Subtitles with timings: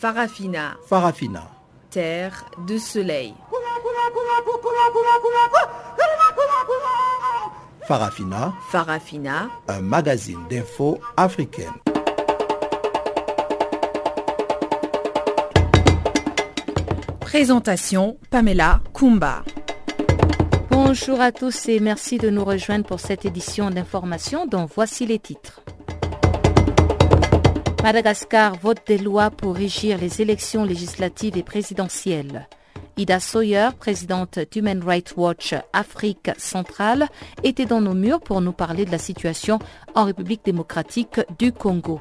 [0.00, 0.76] Farafina.
[0.86, 1.50] Farafina.
[1.90, 3.34] Terre de soleil.
[7.88, 8.54] Farafina.
[8.70, 9.48] Farafina.
[9.66, 11.72] Un magazine d'infos africaine.
[17.18, 19.42] Présentation Pamela Kumba.
[20.70, 25.18] Bonjour à tous et merci de nous rejoindre pour cette édition d'information dont voici les
[25.18, 25.60] titres.
[27.82, 32.48] Madagascar vote des lois pour régir les élections législatives et présidentielles.
[32.96, 37.06] Ida Sawyer, présidente d'Human Rights Watch Afrique centrale,
[37.44, 39.60] était dans nos murs pour nous parler de la situation
[39.94, 42.00] en République démocratique du Congo.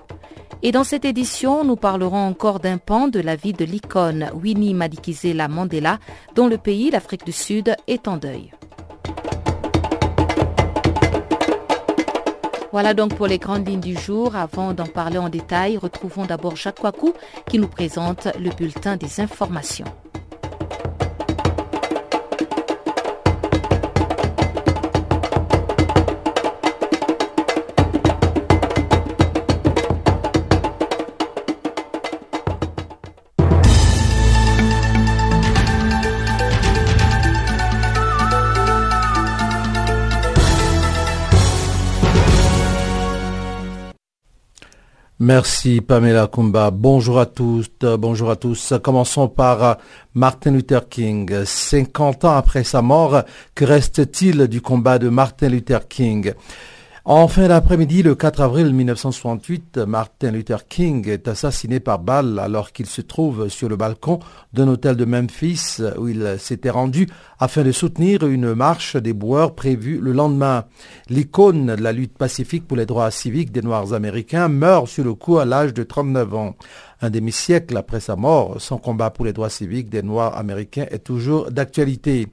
[0.64, 4.74] Et dans cette édition, nous parlerons encore d'un pan de la vie de l'icône Winnie
[4.74, 6.00] Madikizela Mandela,
[6.36, 8.52] dont le pays, l'Afrique du Sud, est en deuil.
[12.72, 14.36] Voilà donc pour les grandes lignes du jour.
[14.36, 17.14] Avant d'en parler en détail, retrouvons d'abord Jacques Wakou
[17.50, 19.86] qui nous présente le bulletin des informations.
[45.28, 46.72] Merci Pamela Kumba.
[46.72, 47.68] Bonjour à tous.
[47.82, 48.74] Bonjour à tous.
[48.82, 49.74] Commençons par euh,
[50.14, 51.44] Martin Luther King.
[51.44, 56.32] 50 ans après sa mort, que reste-t-il du combat de Martin Luther King?
[57.10, 62.74] En fin d'après-midi, le 4 avril 1968, Martin Luther King est assassiné par balle alors
[62.74, 64.20] qu'il se trouve sur le balcon
[64.52, 67.08] d'un hôtel de Memphis où il s'était rendu
[67.40, 70.66] afin de soutenir une marche des boueurs prévue le lendemain.
[71.08, 75.14] L'icône de la lutte pacifique pour les droits civiques des Noirs américains meurt sur le
[75.14, 76.56] coup à l'âge de 39 ans.
[77.00, 81.04] Un demi-siècle après sa mort, son combat pour les droits civiques des Noirs américains est
[81.04, 82.28] toujours d'actualité.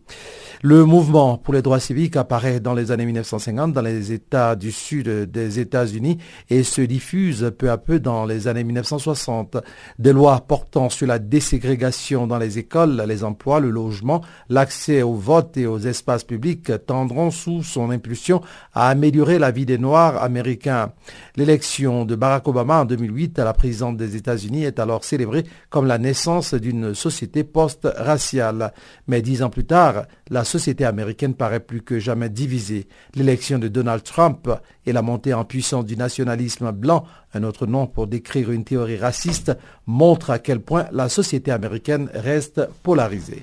[0.62, 4.72] Le mouvement pour les droits civiques apparaît dans les années 1950 dans les États du
[4.72, 6.16] sud des États-Unis
[6.48, 9.58] et se diffuse peu à peu dans les années 1960.
[9.98, 15.12] Des lois portant sur la déségrégation dans les écoles, les emplois, le logement, l'accès au
[15.12, 18.40] vote et aux espaces publics tendront sous son impulsion
[18.72, 20.92] à améliorer la vie des Noirs américains.
[21.36, 25.86] L'élection de Barack Obama en 2008 à la présidence des États-Unis est alors célébrée comme
[25.86, 28.72] la naissance d'une société post-raciale.
[29.08, 32.86] Mais dix ans plus tard, la société américaine paraît plus que jamais divisée.
[33.14, 34.48] L'élection de Donald Trump
[34.86, 37.04] et la montée en puissance du nationalisme blanc,
[37.34, 39.56] un autre nom pour décrire une théorie raciste,
[39.86, 43.42] montrent à quel point la société américaine reste polarisée.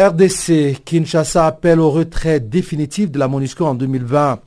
[0.00, 4.40] RDC, Kinshasa appelle au retrait définitif de la MONUSCO en 2020.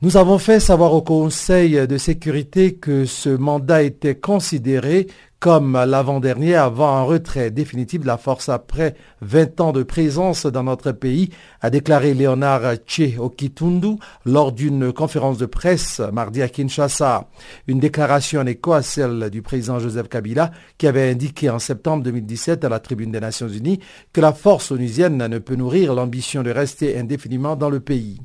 [0.00, 5.08] Nous avons fait savoir au Conseil de sécurité que ce mandat était considéré
[5.40, 10.62] comme l'avant-dernier avant un retrait définitif de la force après 20 ans de présence dans
[10.62, 11.30] notre pays,
[11.62, 17.28] a déclaré Léonard Tché Okitundu lors d'une conférence de presse mardi à Kinshasa.
[17.66, 22.04] Une déclaration en écho à celle du président Joseph Kabila qui avait indiqué en septembre
[22.04, 23.80] 2017 à la tribune des Nations Unies
[24.12, 28.20] que la force onusienne ne peut nourrir l'ambition de rester indéfiniment dans le pays.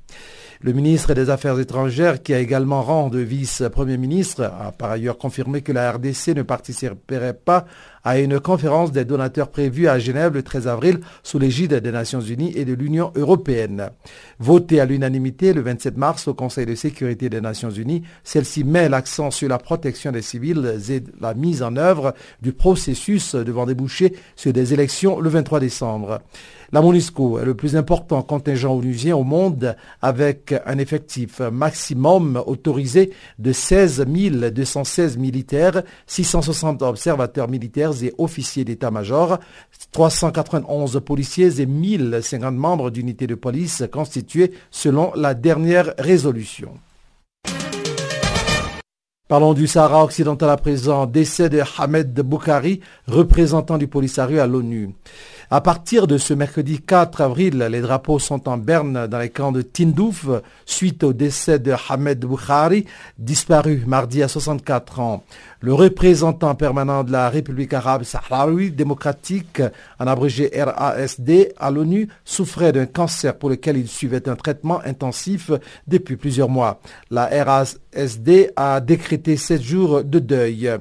[0.65, 5.17] Le ministre des Affaires étrangères, qui a également rang de vice-premier ministre, a par ailleurs
[5.17, 7.65] confirmé que la RDC ne participerait pas
[8.03, 12.19] à une conférence des donateurs prévue à Genève le 13 avril sous l'égide des Nations
[12.19, 13.89] Unies et de l'Union européenne.
[14.39, 18.89] Votée à l'unanimité le 27 mars au Conseil de sécurité des Nations Unies, celle-ci met
[18.89, 24.13] l'accent sur la protection des civils et la mise en œuvre du processus devant déboucher
[24.35, 26.19] sur des élections le 23 décembre.
[26.73, 33.11] La MONUSCO est le plus important contingent onusien au monde avec un effectif maximum autorisé
[33.37, 39.39] de 16 216 militaires, 660 observateurs militaires et officiers d'état-major,
[39.91, 46.79] 391 policiers et 1050 membres d'unités de police constitués selon la dernière résolution.
[49.29, 51.05] Parlons du Sahara occidental à présent.
[51.05, 54.93] Décès de Hamed Boukhari, représentant du Polisario à l'ONU.
[55.55, 59.51] À partir de ce mercredi 4 avril, les drapeaux sont en berne dans les camps
[59.51, 60.25] de Tindouf
[60.65, 62.87] suite au décès de Hamed Boukhari,
[63.19, 65.23] disparu mardi à 64 ans.
[65.59, 69.61] Le représentant permanent de la République arabe sahraoui démocratique,
[69.99, 75.51] en abrégé RASD, à l'ONU, souffrait d'un cancer pour lequel il suivait un traitement intensif
[75.85, 76.81] depuis plusieurs mois.
[77.11, 80.71] La RASD a décrété sept jours de deuil.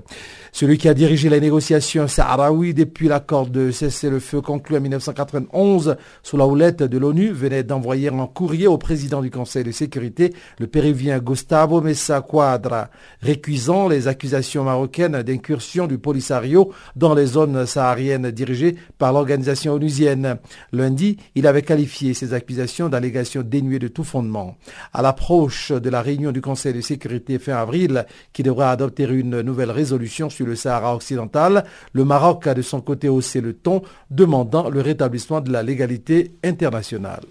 [0.55, 6.37] Celui qui a dirigé les négociations sahraouis depuis l'accord de cessez-le-feu conclu en 1991 sous
[6.37, 10.67] la houlette de l'ONU venait d'envoyer un courrier au président du Conseil de sécurité, le
[10.67, 12.91] péruvien Gustavo Mesa Quadra,
[13.23, 20.37] récusant les accusations marocaines d'incursion du Polisario dans les zones sahariennes dirigées par l'organisation onusienne.
[20.71, 24.59] Lundi, il avait qualifié ces accusations d'allégations dénuées de tout fondement.
[24.93, 28.05] À l'approche de la réunion du Conseil de sécurité fin avril,
[28.35, 32.81] qui devra adopter une nouvelle résolution sur le Sahara occidental, le Maroc a de son
[32.81, 37.25] côté haussé le ton, demandant le rétablissement de la légalité internationale.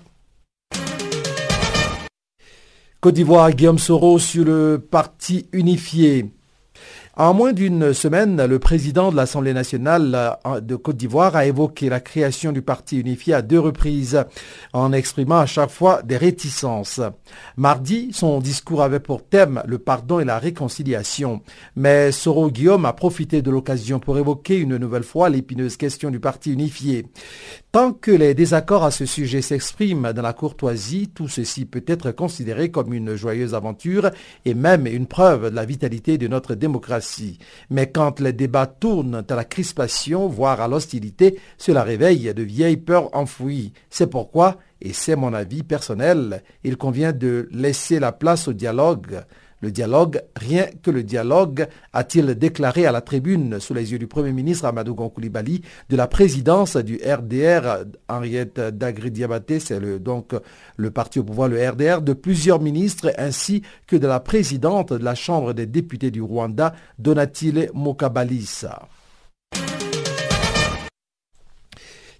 [2.99, 6.31] Côte d'Ivoire, Guillaume Soro sur le parti unifié.
[7.21, 11.87] En moins d'une semaine, le président de l'Assemblée nationale euh, de Côte d'Ivoire a évoqué
[11.87, 14.25] la création du parti unifié à deux reprises,
[14.73, 16.99] en exprimant à chaque fois des réticences.
[17.57, 21.43] Mardi, son discours avait pour thème le pardon et la réconciliation.
[21.75, 26.19] Mais Soro Guillaume a profité de l'occasion pour évoquer une nouvelle fois l'épineuse question du
[26.19, 27.05] parti unifié.
[27.71, 32.09] Tant que les désaccords à ce sujet s'expriment dans la courtoisie, tout ceci peut être
[32.09, 34.09] considéré comme une joyeuse aventure
[34.43, 37.10] et même une preuve de la vitalité de notre démocratie.
[37.69, 42.77] Mais quand les débats tournent à la crispation, voire à l'hostilité, cela réveille de vieilles
[42.77, 43.73] peurs enfouies.
[43.89, 49.23] C'est pourquoi, et c'est mon avis personnel, il convient de laisser la place au dialogue.
[49.61, 54.07] Le dialogue, rien que le dialogue, a-t-il déclaré à la tribune sous les yeux du
[54.07, 60.33] Premier ministre Amadou Gonkoulibaly de la présidence du RDR, Henriette Dagri-Diabaté, c'est le, donc
[60.77, 65.03] le parti au pouvoir, le RDR, de plusieurs ministres ainsi que de la présidente de
[65.03, 68.87] la Chambre des députés du Rwanda, Donatile Mokabalisa.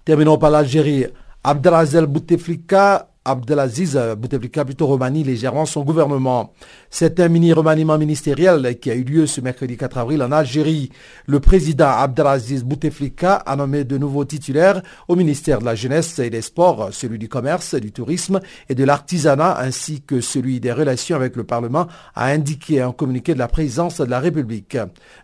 [0.04, 1.06] Terminons par l'Algérie.
[1.44, 6.52] Abdelazel Bouteflika Abdelaziz Bouteflika plutôt remanie légèrement son gouvernement.
[6.90, 10.90] C'est un mini-remaniement ministériel qui a eu lieu ce mercredi 4 avril en Algérie.
[11.26, 16.30] Le président Abdelaziz Bouteflika a nommé de nouveaux titulaires au ministère de la Jeunesse et
[16.30, 21.14] des Sports, celui du Commerce, du Tourisme et de l'Artisanat, ainsi que celui des relations
[21.14, 21.86] avec le Parlement,
[22.16, 24.76] a indiqué un communiqué de la présidence de la République.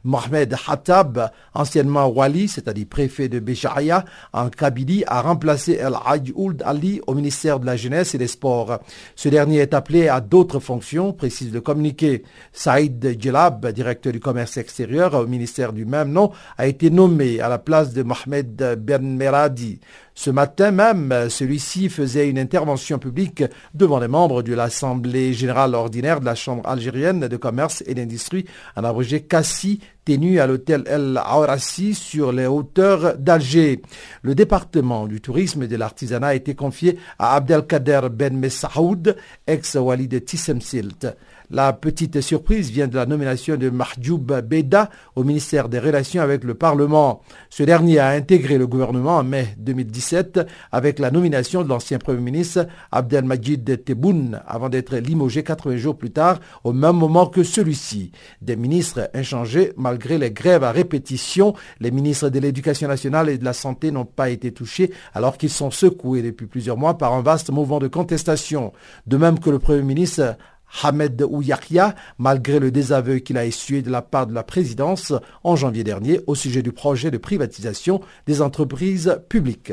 [0.04, 5.94] Mohamed Hattab, anciennement Wali, c'est-à-dire préfet de Bécharia, en Kabylie, a remplacé El
[6.36, 8.78] Ould Ali au ministère de la Jeunesse et des Sports.
[9.16, 12.22] Ce dernier est appelé à d'autres fonctions, précise le communiqué.
[12.52, 17.48] Saïd Djelab, directeur du commerce extérieur au ministère du même nom, a été nommé à
[17.48, 19.80] la place de Mohamed Ben Meradi.
[20.20, 26.18] Ce matin même, celui-ci faisait une intervention publique devant les membres de l'Assemblée générale ordinaire
[26.18, 28.44] de la Chambre algérienne de commerce et d'industrie,
[28.74, 33.80] en abrégé Cassi, tenue à l'hôtel El Aurassi sur les hauteurs d'Alger.
[34.22, 39.16] Le département du tourisme et de l'artisanat a été confié à Abdelkader Ben Messaoud,
[39.46, 41.06] ex-wali de Tissemsilt.
[41.50, 46.44] La petite surprise vient de la nomination de Mahjoub Beda au ministère des Relations avec
[46.44, 47.22] le Parlement.
[47.48, 50.40] Ce dernier a intégré le gouvernement en mai 2017
[50.72, 56.10] avec la nomination de l'ancien Premier ministre Abdelmajid Tebboune avant d'être limogé 80 jours plus
[56.10, 58.12] tard au même moment que celui-ci.
[58.42, 61.54] Des ministres inchangés malgré les grèves à répétition.
[61.80, 65.48] Les ministres de l'Éducation nationale et de la Santé n'ont pas été touchés alors qu'ils
[65.48, 68.74] sont secoués depuis plusieurs mois par un vaste mouvement de contestation.
[69.06, 70.36] De même que le Premier ministre
[70.82, 75.12] Hamed Ouyahia, malgré le désaveu qu'il a essuyé de la part de la présidence
[75.44, 79.72] en janvier dernier au sujet du projet de privatisation des entreprises publiques.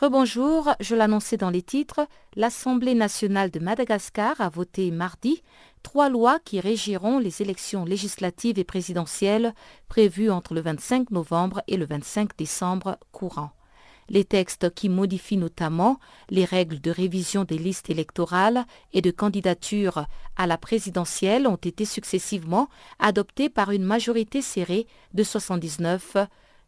[0.00, 5.42] Rebonjour, je l'annonçais dans les titres, l'Assemblée nationale de Madagascar a voté mardi
[5.82, 9.52] trois lois qui régiront les élections législatives et présidentielles
[9.90, 13.50] prévues entre le 25 novembre et le 25 décembre courant.
[14.08, 18.64] Les textes qui modifient notamment les règles de révision des listes électorales
[18.94, 25.22] et de candidature à la présidentielle ont été successivement adoptés par une majorité serrée de
[25.22, 26.16] 79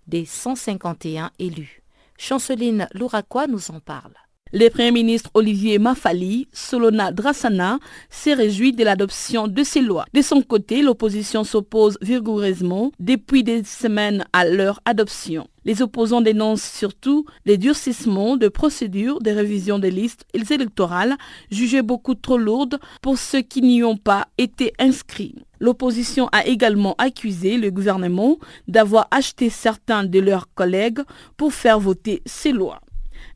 [0.06, 1.81] des 151 élus.
[2.24, 4.14] Chanceline Louraquois nous en parle.
[4.54, 7.78] Le Premier ministre Olivier Mafali, Solona Drassana,
[8.10, 10.04] s'est réjoui de l'adoption de ces lois.
[10.12, 15.48] De son côté, l'opposition s'oppose vigoureusement depuis des semaines à leur adoption.
[15.64, 21.16] Les opposants dénoncent surtout les durcissements de procédures de révision des listes électorales
[21.50, 25.36] jugées beaucoup trop lourdes pour ceux qui n'y ont pas été inscrits.
[25.60, 28.36] L'opposition a également accusé le gouvernement
[28.68, 31.00] d'avoir acheté certains de leurs collègues
[31.38, 32.82] pour faire voter ces lois.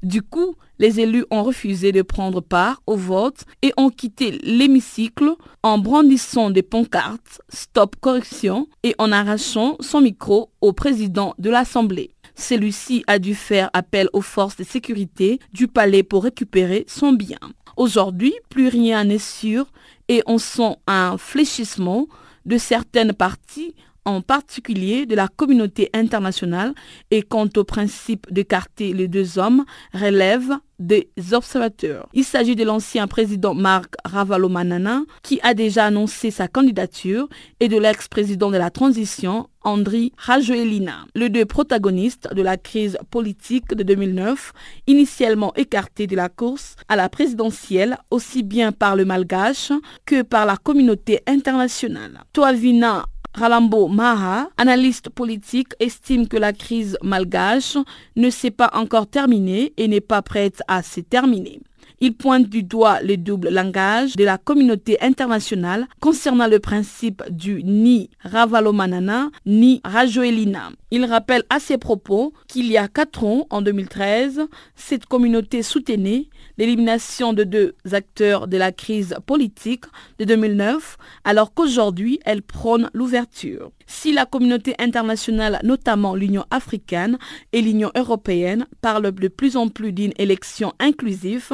[0.02, 5.34] Du coup, les élus ont refusé de prendre part au vote et ont quitté l'hémicycle
[5.62, 12.10] en brandissant des pancartes Stop correction et en arrachant son micro au président de l'Assemblée.
[12.34, 17.38] Celui-ci a dû faire appel aux forces de sécurité du palais pour récupérer son bien.
[17.76, 19.66] Aujourd'hui, plus rien n'est sûr
[20.08, 22.06] et on sent un fléchissement
[22.44, 23.74] de certaines parties
[24.06, 26.72] en particulier de la communauté internationale
[27.10, 32.08] et quant au principe d'écarter les deux hommes relève des observateurs.
[32.12, 37.28] Il s'agit de l'ancien président Marc Ravalomanana qui a déjà annoncé sa candidature
[37.60, 43.74] et de l'ex-président de la transition Andri Rajoelina, les deux protagonistes de la crise politique
[43.74, 44.52] de 2009,
[44.86, 49.72] initialement écartés de la course à la présidentielle aussi bien par le malgache
[50.04, 52.22] que par la communauté internationale.
[52.32, 53.06] Toavina
[53.36, 57.76] Ralambo Maha, analyste politique, estime que la crise malgache
[58.16, 61.60] ne s'est pas encore terminée et n'est pas prête à se terminer.
[62.00, 67.62] Il pointe du doigt le double langage de la communauté internationale concernant le principe du
[67.64, 70.70] ni Ravalomanana ni Rajoelina.
[70.90, 74.42] Il rappelle à ses propos qu'il y a quatre ans, en 2013,
[74.74, 79.84] cette communauté soutenait l'élimination de deux acteurs de la crise politique
[80.18, 83.70] de 2009, alors qu'aujourd'hui, elle prône l'ouverture.
[83.86, 87.18] Si la communauté internationale, notamment l'Union africaine
[87.52, 91.52] et l'Union européenne, parlent de plus en plus d'une élection inclusive,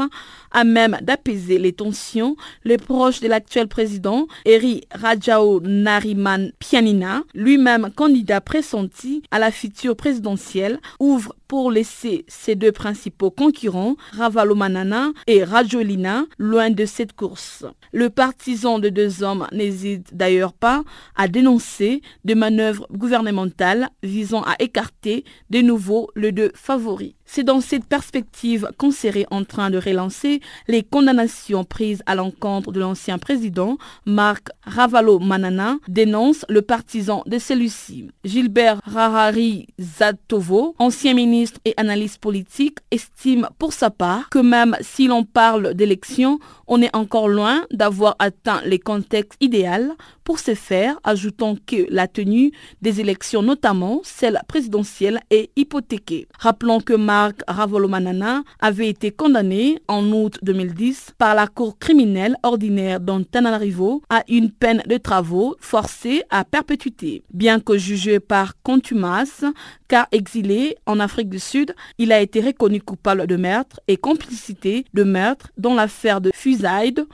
[0.50, 7.90] à même d'apaiser les tensions, les proches de l'actuel président, Eri Rajao Nariman Pianina, lui-même
[7.94, 15.44] candidat pressenti à la future présidentielle, ouvre pour laisser ses deux principaux concurrents, Ravalomanana et
[15.44, 17.66] Rajolina, loin de cette course.
[17.92, 20.82] Le partisan de deux hommes n'hésite d'ailleurs pas
[21.14, 27.14] à dénoncer des manœuvres gouvernementales visant à écarter de nouveau les deux favoris.
[27.34, 32.72] C'est dans cette perspective qu'on serait en train de relancer les condamnations prises à l'encontre
[32.72, 38.10] de l'ancien président Marc Ravalo Manana, dénonce le partisan de celui-ci.
[38.22, 45.06] Gilbert Rahari Zatovo, ancien ministre et analyste politique, estime pour sa part que même si
[45.06, 51.00] l'on parle d'élections, on est encore loin d'avoir atteint les contextes idéaux pour ce faire,
[51.02, 56.28] ajoutant que la tenue des élections, notamment celle présidentielle, est hypothéquée.
[56.38, 63.00] Rappelons que Marc Ravolomanana avait été condamné en août 2010 par la Cour criminelle ordinaire
[63.00, 67.22] d'Antananarivo à une peine de travaux forcés à perpétuité.
[67.32, 69.44] Bien que jugé par contumace,
[69.88, 74.84] car exilé en Afrique du Sud, il a été reconnu coupable de meurtre et complicité
[74.94, 77.06] de meurtre dans l'affaire de Fusaide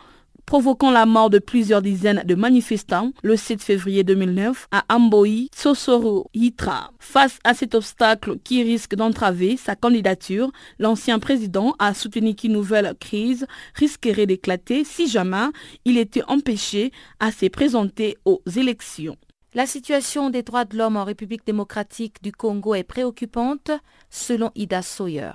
[0.49, 6.31] provoquant la mort de plusieurs dizaines de manifestants le 7 février 2009 à Amboy, Sosoro,
[6.33, 6.91] Yitra.
[6.99, 12.95] Face à cet obstacle qui risque d'entraver sa candidature, l'ancien président a soutenu qu'une nouvelle
[12.99, 15.49] crise risquerait d'éclater si jamais
[15.85, 19.19] il était empêché à se présenter aux élections.
[19.53, 23.71] La situation des droits de l'homme en République démocratique du Congo est préoccupante,
[24.09, 25.33] selon Ida Sawyer.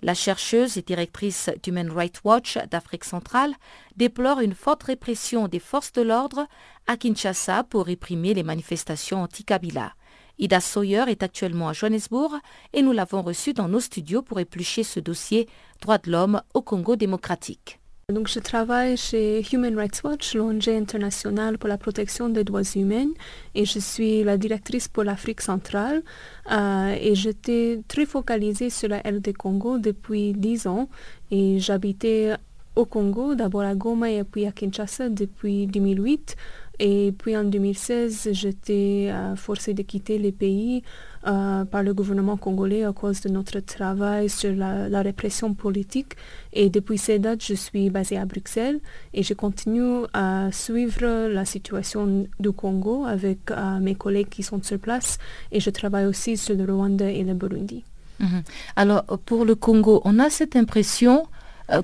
[0.00, 3.54] La chercheuse et directrice d'Human Rights Watch d'Afrique centrale
[3.96, 6.46] déplore une forte répression des forces de l'ordre
[6.86, 9.94] à Kinshasa pour réprimer les manifestations anti-Kabila.
[10.38, 12.32] Ida Sawyer est actuellement à Johannesburg
[12.72, 15.48] et nous l'avons reçue dans nos studios pour éplucher ce dossier
[15.82, 17.80] Droits de l'homme au Congo démocratique.
[18.10, 23.10] Donc, je travaille chez Human Rights Watch, l'ONG internationale pour la protection des droits humains,
[23.54, 26.02] et je suis la directrice pour l'Afrique centrale.
[26.50, 30.88] Euh, et j'étais très focalisée sur la RD Congo depuis dix ans,
[31.30, 32.32] et j'habitais
[32.76, 36.34] au Congo, d'abord à Goma et puis à Kinshasa depuis 2008.
[36.78, 40.82] Et puis en 2016, j'étais forcée de quitter le pays
[41.22, 46.14] par le gouvernement congolais à cause de notre travail sur la, répression politique.
[46.52, 48.80] Et depuis cette date, je suis basée à Bruxelles
[49.14, 53.38] et je continue à suivre la situation du Congo avec
[53.80, 55.18] mes collègues qui sont sur place
[55.52, 57.84] et je travaille aussi sur le Rwanda et le Burundi.
[58.20, 58.42] Mhm.
[58.76, 61.37] Alors pour le Congo, on a cette impression euh,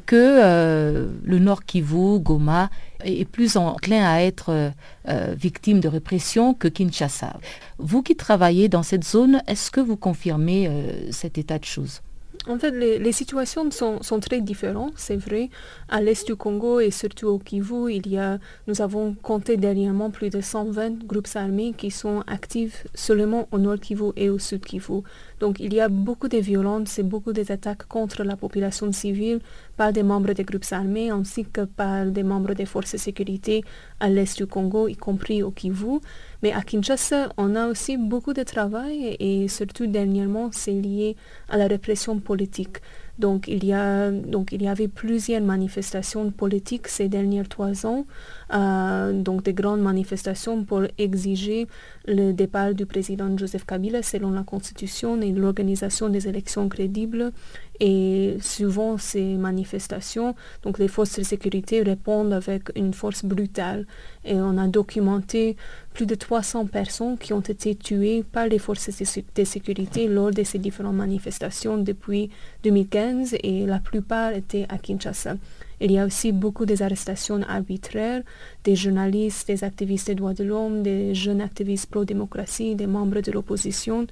[0.07, 2.71] que euh, le Nord Kivu, Goma,
[3.05, 4.73] est plus enclin à être
[5.09, 7.38] euh, victime de répression que Kinshasa.
[7.79, 10.71] Vous qui travaillez dans cette zone, est-ce que vous confirmez
[11.11, 12.00] cet état de choses?
[12.46, 15.48] En fait, les, situations sont, très différentes, c'est vrai.
[15.88, 20.10] À l'est du Congo et surtout au Kivu, il y a, nous avons compté dernièrement
[20.10, 24.64] plus de 120 groupes armés qui sont actifs seulement au nord Kivu et au sud
[24.64, 25.00] Kivu.
[25.40, 29.40] Donc il y a beaucoup de violences et beaucoup d'attaques contre la population civile
[29.76, 33.64] par des membres des groupes armés ainsi que par des membres des forces de sécurité
[34.00, 36.00] à l'est du Congo, y compris au Kivu.
[36.44, 41.16] Mais à Kinshasa, on a aussi beaucoup de travail et surtout dernièrement, c'est lié
[41.48, 42.82] à la répression politique.
[43.18, 48.04] Donc il, y a, donc il avait plusieurs manifestations politiques ces derniers trois ans,
[48.52, 51.66] euh, donc des grandes manifestations pour exiger
[52.06, 57.32] le départ du président Joseph Kabila selon la Constitution et l'organisation des élections crédibles.
[57.81, 63.87] Et souvent ces manifestations, donc les forces de sécurité répondent avec une force brutale.
[64.25, 65.57] Et on a documenté
[65.93, 70.43] plus de 300 personnes qui ont été tuées par les forces de sécurité lors de
[70.45, 72.31] ces différentes manifestations depuis
[72.62, 75.37] 2015 et la plupart étaient à Kinshasa.
[75.85, 78.23] Il y a aussi beaucoup d'arrestations arbitraires
[78.64, 83.31] des journalistes, des activistes des droits de l'homme, des jeunes activistes pro-démocratie, des membres de
[83.31, 84.07] l'opposition.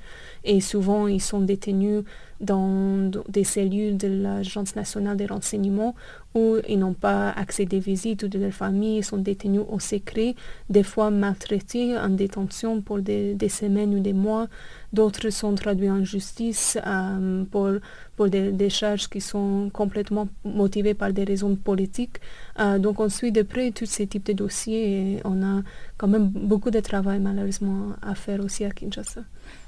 [0.45, 2.05] Et souvent, ils sont détenus
[2.43, 5.95] dans des cellules de l'Agence nationale des renseignements
[6.35, 9.79] où ils n'ont pas accès des visites ou de leur famille, ils sont détenus au
[9.79, 10.35] secret,
[10.69, 14.49] des fois maltraités en détention pour des, semaines ou des mois.
[14.92, 21.25] D'autres sont traduits en justice euh, pour, des, charges qui sont complètement motivées par des
[21.25, 22.16] raisons politiques.
[22.61, 25.62] Euh, donc on suit de près tous ces types de dossiers et on a
[25.96, 29.22] quand même beaucoup de travail malheureusement à faire aussi à Kinshasa.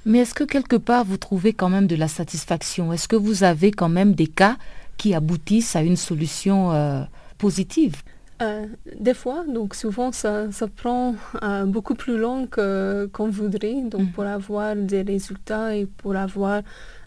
[0.04, 2.92] Mais est-ce que quelque part vous trouvez quand même de la satisfaction?
[2.92, 4.56] Est-ce que vous avez quand même des cas
[4.98, 7.02] qui aboutissent à une solution euh,
[7.38, 8.02] positive?
[8.42, 8.66] Euh,
[8.98, 14.12] des fois, donc souvent ça, prend euh, beaucoup plus long qu'on voudrait, donc mm.
[14.12, 16.62] pour avoir des résultats et pour avoir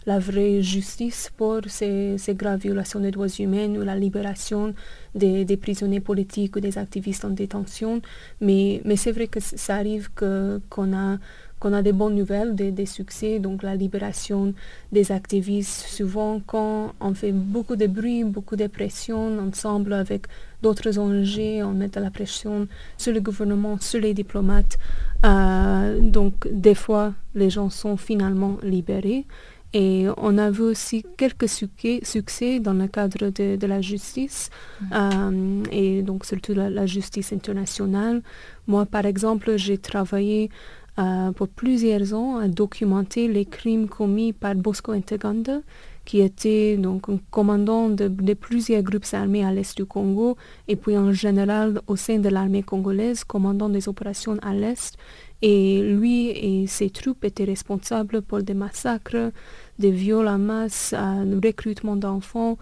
[0.06, 4.74] la vraie justice pour ces, graves violations des droits humains ou la libération
[5.14, 8.00] des, prisonniers politiques ou des activistes en détention.
[8.40, 11.18] Mais, mais c'est vrai que ça arrive qu'on a
[11.58, 14.54] qu'on a des bonnes nouvelles, des, succès, donc la libération
[14.92, 15.86] des activistes.
[15.88, 20.26] Souvent, quand on fait beaucoup de bruit, beaucoup de pression ensemble avec
[20.62, 24.78] d'autres ONG, on met de la pression sur le gouvernement, sur les diplomates.
[25.24, 29.26] Euh, donc, des fois, les gens sont finalement libérés.
[29.74, 34.48] Et on a vu aussi quelques succès, dans le cadre de, la justice,
[34.80, 34.86] mm.
[34.94, 38.22] euh, et donc surtout la, justice internationale.
[38.66, 40.50] Moi, par exemple, j'ai travaillé
[40.98, 45.60] euh, pour plusieurs ans à documenter les crimes commis par Bosco Entaganda,
[46.04, 50.96] qui était donc un commandant de, plusieurs groupes armés à l'est du Congo et puis
[50.96, 54.96] en général au sein de l'armée congolaise, commandant des opérations à l'est.
[55.40, 59.30] Et lui et ses troupes étaient responsables pour des massacres,
[59.78, 62.58] des viols à masse, un recrutement d'enfants,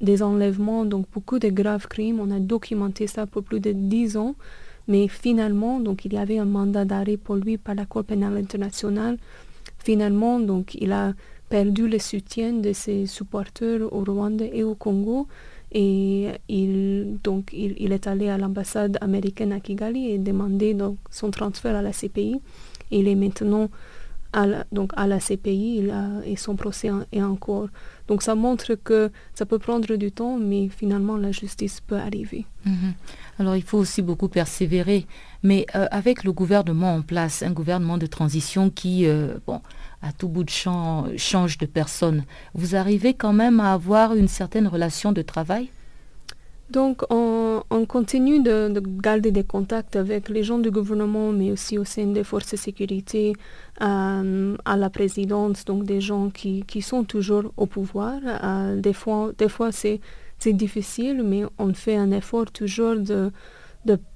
[0.00, 2.20] des enlèvements, donc beaucoup de graves crimes.
[2.20, 4.34] On a documenté ça pour plus de dix ans.
[4.88, 8.36] Mais finalement, donc, il y avait un mandat d'arrêt pour lui par la Cour pénale
[8.38, 9.18] internationale.
[9.78, 11.12] Finalement, donc, il a
[11.48, 15.28] perdu le soutien de ses supporters au Rwanda et au Congo.
[15.72, 21.30] Et il, donc, il, est allé à l'ambassade américaine à Kigali et demandé donc, son
[21.30, 22.40] transfert à la CPI.
[22.90, 23.68] il est maintenant
[24.32, 25.90] à la, donc à la CPI
[26.24, 27.38] et son procès est en.
[28.08, 32.46] Donc ça montre que ça peut prendre du temps, mais finalement la justice peut arriver.
[32.64, 32.94] Mhm.
[33.38, 35.06] Alors il faut aussi beaucoup persévérer,
[35.42, 39.60] mais euh, avec le gouvernement en place, un gouvernement de transition qui, euh, bon,
[40.02, 44.28] à tout bout de champ, change de personne, vous arrivez quand même à avoir une
[44.28, 45.70] certaine relation de travail?
[46.70, 51.84] Donc, on, continue de, garder des contacts avec les gens du gouvernement, mais aussi au
[51.84, 53.32] sein des forces de sécurité,
[53.80, 58.20] euh, à la présidence, donc des gens qui, sont toujours au pouvoir.
[58.24, 60.00] Euh, des fois, des fois c'est,
[60.44, 63.30] difficile, mais on fait un effort toujours de,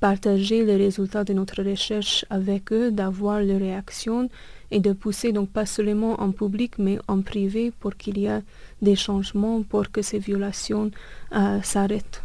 [0.01, 4.29] partager les résultats de notre recherche avec eux, d'avoir leurs réactions
[4.71, 8.43] et de pousser donc pas seulement en public, mais en privé pour qu'il y ait
[8.83, 10.91] des changements, pour que ces violations
[11.35, 12.23] euh, s'arrêtent.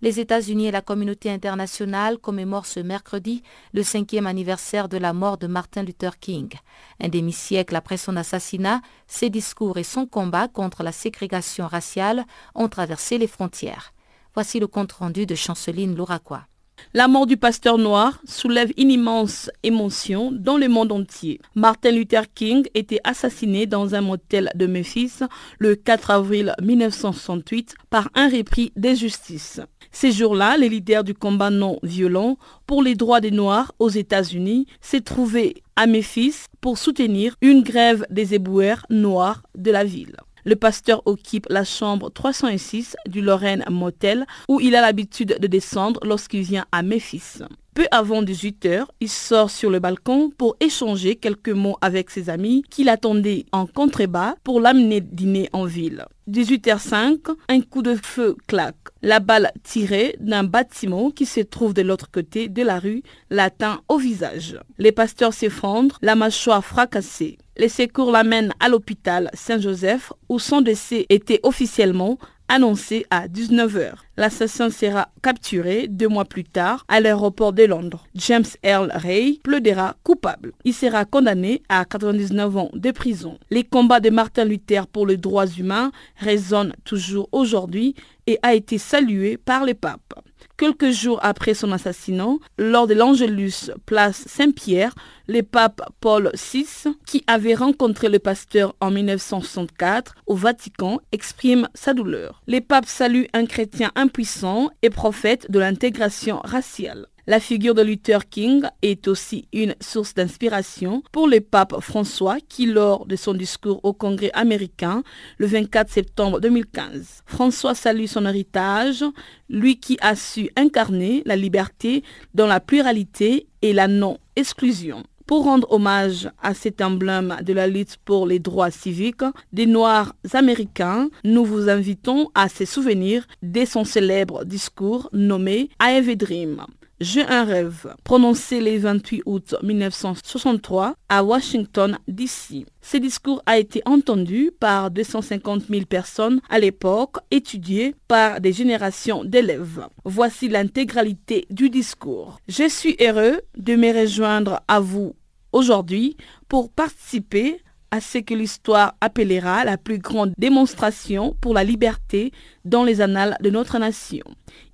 [0.00, 5.38] Les États-Unis et la communauté internationale commémorent ce mercredi le cinquième anniversaire de la mort
[5.38, 6.54] de Martin Luther King.
[7.00, 12.68] Un demi-siècle après son assassinat, ses discours et son combat contre la ségrégation raciale ont
[12.68, 13.92] traversé les frontières.
[14.34, 16.46] Voici le compte-rendu de Chanceline Louraquois.
[16.94, 21.40] La mort du pasteur noir soulève une immense émotion dans le monde entier.
[21.54, 25.20] Martin Luther King était assassiné dans un motel de Memphis
[25.58, 29.60] le 4 avril 1968 par un repris des justices.
[29.90, 32.36] Ces jours-là, les leaders du combat non violent
[32.66, 38.06] pour les droits des Noirs aux États-Unis s'est trouvé à Memphis pour soutenir une grève
[38.10, 40.16] des éboueurs noirs de la ville.
[40.44, 46.00] Le pasteur occupe la chambre 306 du Lorraine Motel où il a l'habitude de descendre
[46.04, 47.42] lorsqu'il vient à Memphis.
[47.78, 52.28] Peu avant 18 heures, il sort sur le balcon pour échanger quelques mots avec ses
[52.28, 56.04] amis qui l'attendaient en contrebas pour l'amener dîner en ville.
[56.28, 58.74] 18h05, un coup de feu claque.
[59.00, 63.80] La balle tirée d'un bâtiment qui se trouve de l'autre côté de la rue l'atteint
[63.88, 64.58] au visage.
[64.78, 67.38] Les pasteurs s'effondrent, la mâchoire fracassée.
[67.60, 72.18] Les secours l'amènent à l'hôpital Saint-Joseph où son décès était officiellement
[72.48, 73.94] annoncé à 19h.
[74.16, 78.06] L'assassin sera capturé deux mois plus tard à l'aéroport de Londres.
[78.14, 80.52] James Earl Ray plaidera coupable.
[80.64, 83.38] Il sera condamné à 99 ans de prison.
[83.50, 87.94] Les combats de Martin Luther pour les droits humains résonnent toujours aujourd'hui
[88.28, 90.12] et a été salué par les papes.
[90.58, 94.94] Quelques jours après son assassinat, lors de l'Angelus place Saint-Pierre,
[95.28, 96.66] le pape Paul VI,
[97.06, 102.42] qui avait rencontré le pasteur en 1964 au Vatican, exprime sa douleur.
[102.46, 107.06] Les papes saluent un chrétien impuissant et prophète de l'intégration raciale.
[107.28, 112.64] La figure de Luther King est aussi une source d'inspiration pour le pape François qui,
[112.64, 115.02] lors de son discours au Congrès américain
[115.36, 119.04] le 24 septembre 2015, François salue son héritage,
[119.50, 125.02] lui qui a su incarner la liberté dans la pluralité et la non-exclusion.
[125.26, 129.20] Pour rendre hommage à cet emblème de la lutte pour les droits civiques
[129.52, 135.98] des Noirs américains, nous vous invitons à se souvenir de son célèbre discours nommé I
[135.98, 136.64] Have a Dream.
[137.00, 142.66] J'ai un rêve, prononcé le 28 août 1963 à Washington, D.C.
[142.82, 149.22] Ce discours a été entendu par 250 000 personnes à l'époque, étudié par des générations
[149.22, 149.86] d'élèves.
[150.04, 152.40] Voici l'intégralité du discours.
[152.48, 155.14] Je suis heureux de me rejoindre à vous
[155.52, 156.16] aujourd'hui
[156.48, 162.32] pour participer à ce que l'histoire appellera la plus grande démonstration pour la liberté
[162.64, 164.24] dans les annales de notre nation.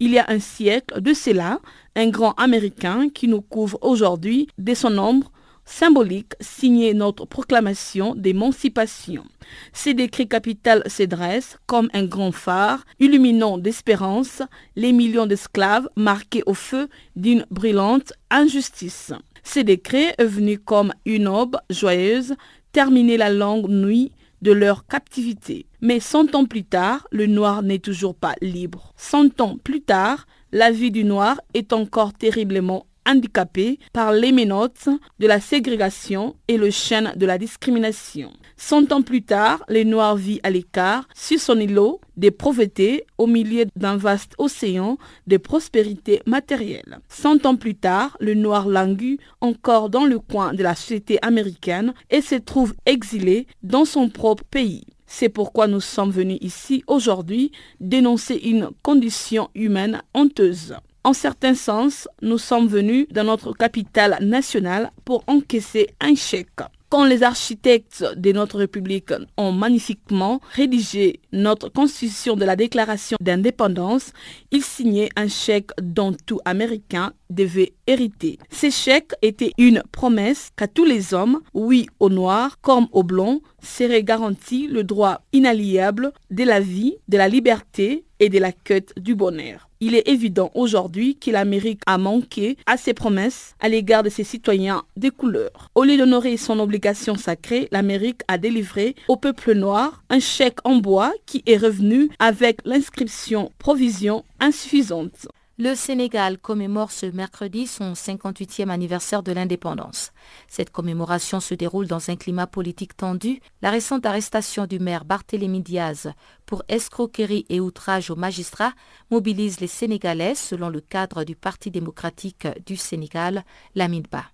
[0.01, 1.61] Il y a un siècle de cela,
[1.97, 5.31] un grand Américain qui nous couvre aujourd'hui de son ombre
[5.65, 9.25] symbolique signait notre proclamation d'émancipation.
[9.73, 14.43] Ces décrets capital se dressent comme un grand phare, illuminant d'espérance
[14.77, 19.13] les millions d'esclaves marqués au feu d'une brûlante injustice.
[19.43, 22.35] Ces décrets est venu comme une aube joyeuse
[22.75, 24.11] terminer la longue nuit
[24.43, 25.67] de leur captivité.
[25.81, 28.93] Mais cent ans plus tard, le noir n'est toujours pas libre.
[28.97, 34.89] Cent ans plus tard, la vie du noir est encore terriblement handicapée par les menottes
[35.21, 38.33] de la ségrégation et le chêne de la discrimination.
[38.67, 43.27] Cent ans plus tard, le noir vit à l'écart, sur son îlot de pauvreté, au
[43.27, 44.97] milieu d'un vaste océan
[45.27, 47.01] de prospérité matérielle.
[47.11, 51.93] Cent ans plus tard, le noir languit encore dans le coin de la société américaine
[52.09, 54.87] et se trouve exilé dans son propre pays.
[55.07, 60.75] C'est pourquoi nous sommes venus ici aujourd'hui dénoncer une condition humaine honteuse.
[61.05, 66.63] En certain sens, nous sommes venus dans notre capitale nationale pour encaisser un chèque.
[66.95, 74.13] Quand les architectes de notre République ont magnifiquement rédigé notre constitution de la déclaration d'indépendance,
[74.53, 78.39] ils signaient un chèque dont tout Américain devait hériter.
[78.53, 83.41] Ce chèque était une promesse qu'à tous les hommes, oui aux noirs comme aux blonds,
[83.61, 88.95] serait garanti le droit inaliénable de la vie, de la liberté et de la quête
[88.97, 89.69] du bonheur.
[89.81, 94.25] Il est évident aujourd'hui que l'Amérique a manqué à ses promesses à l'égard de ses
[94.25, 95.69] citoyens des couleurs.
[95.75, 100.77] Au lieu d'honorer son obligation sacrée, l'Amérique a délivré au peuple noir un chèque en
[100.77, 105.29] bois qui est revenu avec l'inscription provision insuffisante.
[105.57, 110.13] Le Sénégal commémore ce mercredi son 58e anniversaire de l'indépendance.
[110.49, 113.39] Cette commémoration se déroule dans un climat politique tendu.
[113.63, 116.13] La récente arrestation du maire Barthélémy Diaz
[116.45, 118.73] pour escroquerie et outrage aux magistrats
[119.13, 123.45] mobilise les Sénégalais selon le cadre du Parti démocratique du Sénégal,
[123.77, 124.25] l'AMIDBA.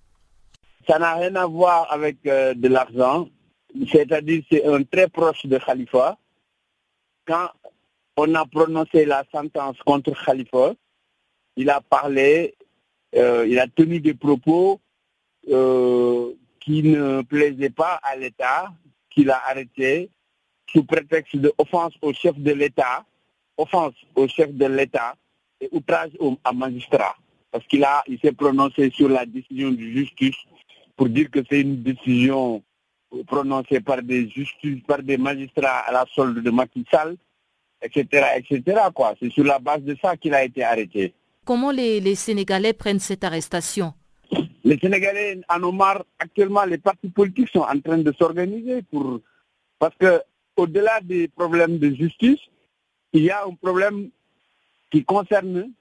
[0.88, 3.28] Ça n'a rien à voir avec euh, de l'argent,
[3.92, 6.16] c'est-à-dire c'est un très proche de Khalifa.
[7.26, 7.50] Quand
[8.16, 10.72] on a prononcé la sentence contre Khalifa.
[11.60, 12.54] Il a parlé,
[13.14, 14.80] euh, il a tenu des propos
[15.50, 18.72] euh, qui ne plaisaient pas à l'État,
[19.10, 20.08] qu'il a arrêté
[20.72, 23.04] sous prétexte d'offense au chef de l'État,
[23.58, 25.16] offense au chef de l'État
[25.60, 27.14] et outrage au, à magistrat.
[27.50, 30.40] Parce qu'il a, il s'est prononcé sur la décision de justice
[30.96, 32.62] pour dire que c'est une décision
[33.26, 37.16] prononcée par des justices, par des magistrats à la solde de Macky Sall,
[37.82, 38.80] etc., etc..
[39.20, 41.12] C'est sur la base de ça qu'il a été arrêté.
[41.50, 43.92] Comment les, Sénégalais prennent cette arrestation?
[44.62, 46.04] Les Sénégalais en ont marre.
[46.20, 49.18] Actuellement, les partis politiques sont en train de s'organiser pour,
[49.80, 50.22] parce que
[50.54, 52.38] au-delà des problèmes de justice,
[53.12, 54.10] il y a un problème
[54.92, 55.72] qui concerne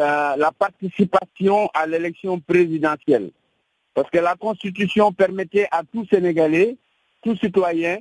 [0.00, 3.30] euh, la participation à l'élection présidentielle.
[3.94, 6.76] Parce que la Constitution permettait à tout Sénégalais,
[7.22, 7.98] tout citoyen,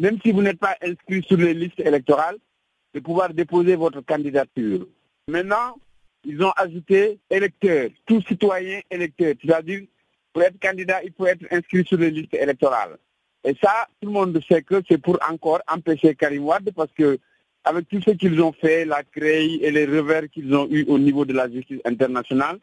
[0.00, 2.38] même si vous n'êtes pas inscrit sur les listes électorales,
[2.94, 4.86] de pouvoir déposer votre candidature.
[5.28, 5.76] Maintenant,
[6.24, 9.34] ils ont ajouté électeur, tout citoyen électeur.
[9.42, 9.82] C'est-à-dire,
[10.32, 12.96] pour être candidat, il faut être inscrit sur les listes électorales.
[13.44, 17.18] Et ça, tout le monde sait que c'est pour encore empêcher Karim Wade parce que
[17.64, 20.98] avec tout ce qu'ils ont fait, la créée et les revers qu'ils ont eu au
[20.98, 22.58] niveau de la justice internationale,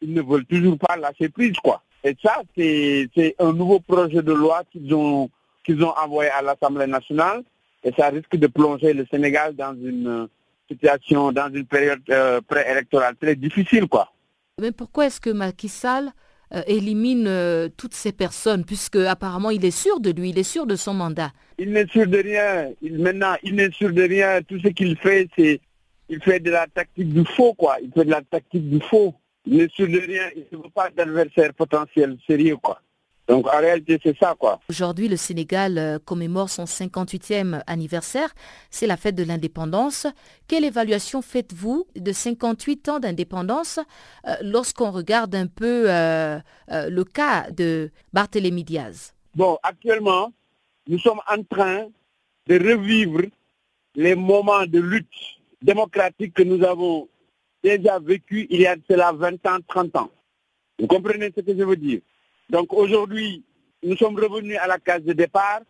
[0.00, 1.82] ils ne veulent toujours pas lâcher prise, quoi.
[2.04, 5.28] Et ça, c'est un nouveau projet de loi qu'ils ont,
[5.64, 7.42] qu'ils ont envoyé à l'Assemblée nationale
[7.82, 10.28] et ça risque de plonger le Sénégal dans une
[10.68, 14.12] situation, dans une période euh, préélectorale très difficile, quoi.
[14.60, 16.10] Mais pourquoi est-ce que Macky Sall
[16.54, 20.42] euh, élimine euh, toutes ces personnes, puisque apparemment il est sûr de lui, il est
[20.42, 21.30] sûr de son mandat?
[21.58, 22.70] Il n'est sûr de rien.
[22.82, 24.40] Il, maintenant, il n'est sûr de rien.
[24.42, 25.60] Tout ce qu'il fait, c'est
[26.08, 27.76] il fait de la tactique du faux, quoi.
[27.82, 29.14] Il fait de la tactique du faux.
[29.46, 30.30] Il n'est sûr de rien.
[30.34, 32.80] Il ne veut pas d'adversaire potentiel sérieux, quoi.
[33.28, 34.58] Donc en réalité, c'est ça, quoi.
[34.70, 38.34] Aujourd'hui, le Sénégal euh, commémore son 58e anniversaire.
[38.70, 40.06] C'est la fête de l'indépendance.
[40.48, 43.80] Quelle évaluation faites-vous de 58 ans d'indépendance
[44.26, 46.38] euh, lorsqu'on regarde un peu euh,
[46.70, 49.12] euh, le cas de Barthélémy Diaz?
[49.34, 50.32] Bon, actuellement,
[50.88, 51.86] nous sommes en train
[52.46, 53.20] de revivre
[53.94, 55.06] les moments de lutte
[55.60, 57.08] démocratique que nous avons
[57.62, 60.10] déjà vécu il y a cela 20 ans, 30 ans.
[60.78, 62.00] Vous comprenez ce que je veux dire?
[62.50, 63.44] Donc aujourd'hui,
[63.82, 65.60] nous sommes revenus à la case de départ.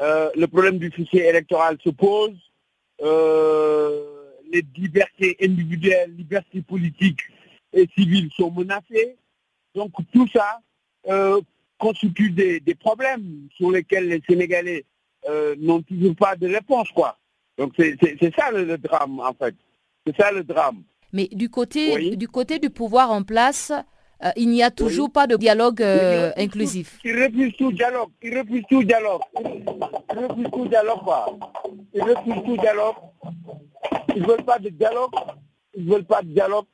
[0.00, 2.36] Euh, le problème du fichier électoral se pose.
[3.02, 4.04] Euh,
[4.52, 7.20] les libertés individuelles, libertés politiques
[7.72, 9.16] et civiles sont menacées.
[9.74, 10.60] Donc tout ça
[11.08, 11.40] euh,
[11.78, 14.84] constitue des, des problèmes sur lesquels les Sénégalais
[15.58, 17.18] n'ont toujours pas de réponse, quoi.
[17.58, 17.98] Donc c'est
[18.34, 19.54] ça le, le drame, en fait.
[20.06, 20.82] C'est ça le drame.
[21.12, 22.16] Mais du côté, Oui.
[22.16, 23.72] du, côté du pouvoir en place,
[24.24, 26.98] euh, il n'y a toujours pas de dialogue euh, inclusif.
[27.00, 28.10] tout- Ils refusent tout dialogue.
[28.22, 29.20] Ils refusent tout dialogue.
[29.44, 31.26] Ils refusent tout dialogue, quoi.
[32.44, 32.94] Tout dialogue.
[34.16, 35.12] Ils veulent pas de dialogue.
[35.76, 36.66] Ils veulent pas de dialogue.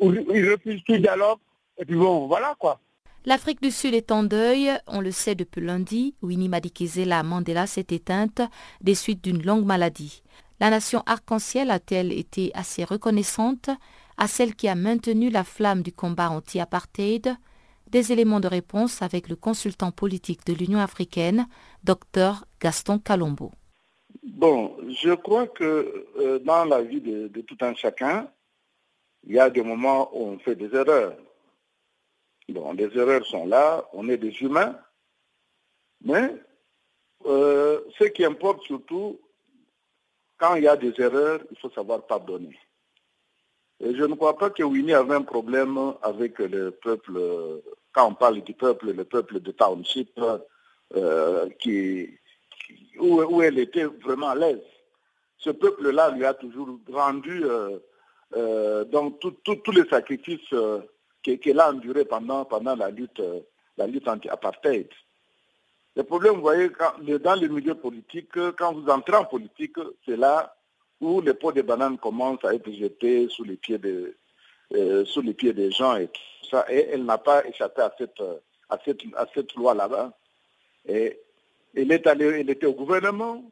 [0.00, 1.38] Ils refusent tout dialogue.
[1.78, 2.80] Et puis bon, voilà, quoi.
[3.24, 6.16] L'Afrique du Sud est en deuil, on le sait depuis lundi.
[6.22, 8.42] Winnie Madikizela Mandela s'est éteinte
[8.80, 10.22] des suites d'une longue maladie.
[10.60, 13.70] La nation arc-en-ciel a-t-elle été assez reconnaissante?
[14.16, 17.36] À celle qui a maintenu la flamme du combat anti-apartheid
[17.88, 21.46] Des éléments de réponse avec le consultant politique de l'Union africaine,
[21.84, 23.50] Dr Gaston Calombo.
[24.22, 28.30] Bon, je crois que euh, dans la vie de, tout un chacun,
[29.24, 31.16] il y a des moments où on fait des erreurs.
[32.48, 34.78] Bon, les erreurs sont là, on est des humains,
[36.04, 36.34] mais
[37.26, 39.20] euh, ce qui importe surtout,
[40.38, 42.58] quand il y a des erreurs, il faut savoir pardonner.
[43.82, 47.18] Et je ne crois pas que Winnie avait un problème avec le peuple,
[47.92, 50.20] quand on parle du peuple, le peuple de Township,
[50.94, 51.48] euh,
[53.00, 54.62] où, elle était vraiment à l'aise.
[55.38, 57.78] Ce peuple-là lui a toujours rendu euh,
[58.36, 60.48] euh, donc tous les sacrifices
[61.24, 63.20] que- qu'elle a endurés pendant, la lutte,
[64.08, 64.88] anti-apartheid.
[65.96, 66.70] Le problème, vous voyez,
[67.18, 70.54] dans le milieu politique, quand vous entrez en politique, c'est là
[71.02, 73.78] où les pots de banane commencent à être jetés sous les pieds
[74.74, 76.64] euh, sous les pieds des gens et tout ça.
[76.70, 78.22] Et elle n'a pas échappé à cette,
[78.70, 80.16] à cette, à cette loi là-bas.
[80.86, 81.18] Et
[81.76, 83.44] elle est allée, elle était au gouvernement.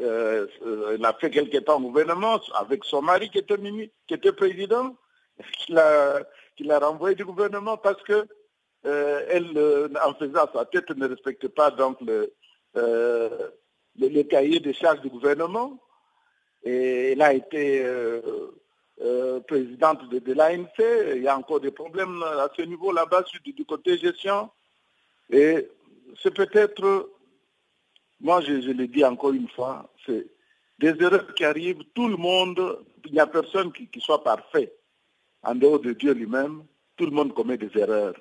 [0.00, 0.46] Euh,
[0.92, 4.96] elle a fait quelques temps au gouvernement avec son mari qui était, qui était président,
[5.58, 6.22] qui l'a,
[6.56, 8.26] qui l'a renvoyé du gouvernement parce que
[8.86, 12.32] euh, elle, en faisant sa tête, ne respectait pas donc le,
[12.74, 13.52] le,
[13.96, 15.78] le cahier des charges du gouvernement.
[16.64, 18.20] Elle a été euh,
[19.00, 20.68] euh, présidente de, l'ANC.
[21.16, 24.50] Il y a encore des problèmes à ce niveau là-bas du, côté gestion.
[25.30, 25.68] Et
[26.22, 27.10] c'est peut-être,
[28.20, 30.26] moi je, je le dis encore une fois, c'est
[30.78, 34.72] des erreurs qui arrivent, tout le monde, il n'y a personne qui, qui soit parfait.
[35.42, 36.64] En dehors de Dieu lui-même,
[36.96, 38.14] tout le monde commet des erreurs.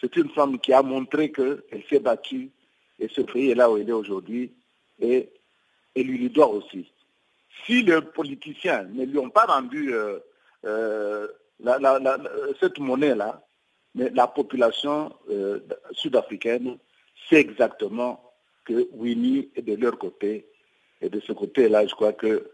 [0.00, 2.50] C'est une femme qui a montré qu'elle s'est battue
[2.98, 4.52] et ce pays est là où elle est aujourd'hui
[4.98, 5.28] et
[5.94, 6.90] elle lui doit aussi.
[7.64, 10.18] Si les politiciens ne lui ont pas rendu euh,
[10.64, 11.28] euh,
[12.60, 13.42] cette monnaie-là,
[13.94, 15.60] mais la population euh,
[15.92, 16.76] sud-africaine
[17.28, 18.20] sait exactement
[18.64, 20.46] que Winnie est de leur côté.
[21.00, 22.50] Et de ce côté-là, je crois que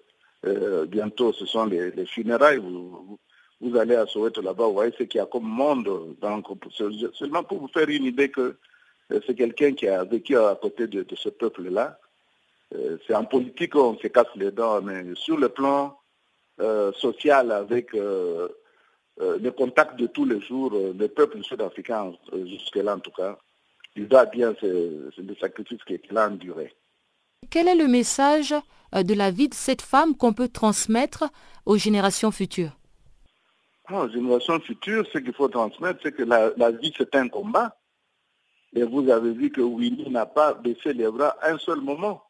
[0.86, 2.58] bientôt ce sont les, funérailles.
[2.58, 3.18] Vous,
[3.60, 6.16] vous, allez à Soweto là-bas, vous voyez ce qu'il y a comme monde.
[6.20, 6.46] Donc,
[7.14, 8.56] seulement pour vous faire une idée que
[9.08, 11.98] c'est quelqu'un qui a vécu à côté de ce peuple-là.
[12.74, 15.98] Euh, c'est en politique qu'on se casse les dents, mais sur le plan
[16.60, 18.48] euh, social, avec euh,
[19.18, 23.38] le contact de tous les jours, le peuple sud-africain, jusque-là en tout cas,
[23.94, 26.74] il doit bien le sacrifice qu'il a enduré.
[27.50, 28.54] Quel est le message
[28.94, 31.24] de la vie de cette femme qu'on peut transmettre
[31.66, 32.72] aux générations futures?
[33.86, 37.28] Ah, Aux générations futures, ce qu'il faut transmettre, c'est que la, la vie, c'est un
[37.28, 37.76] combat.
[38.74, 42.22] Et vous avez vu que Winnie n'a pas baissé les bras un seul moment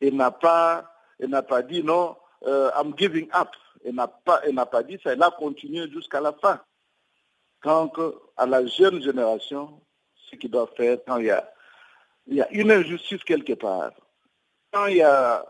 [0.00, 3.50] elle n'a pas, n'a pas dit non, euh, I'm giving up.
[3.84, 5.12] Elle n'a pas, n'a pas dit ça.
[5.12, 6.60] Elle a continué jusqu'à la fin.
[7.62, 7.92] Quand
[8.36, 9.80] à la jeune génération,
[10.14, 11.52] ce qu'il doit faire quand il y a,
[12.26, 13.92] il y a une injustice quelque part,
[14.72, 15.44] quand il y a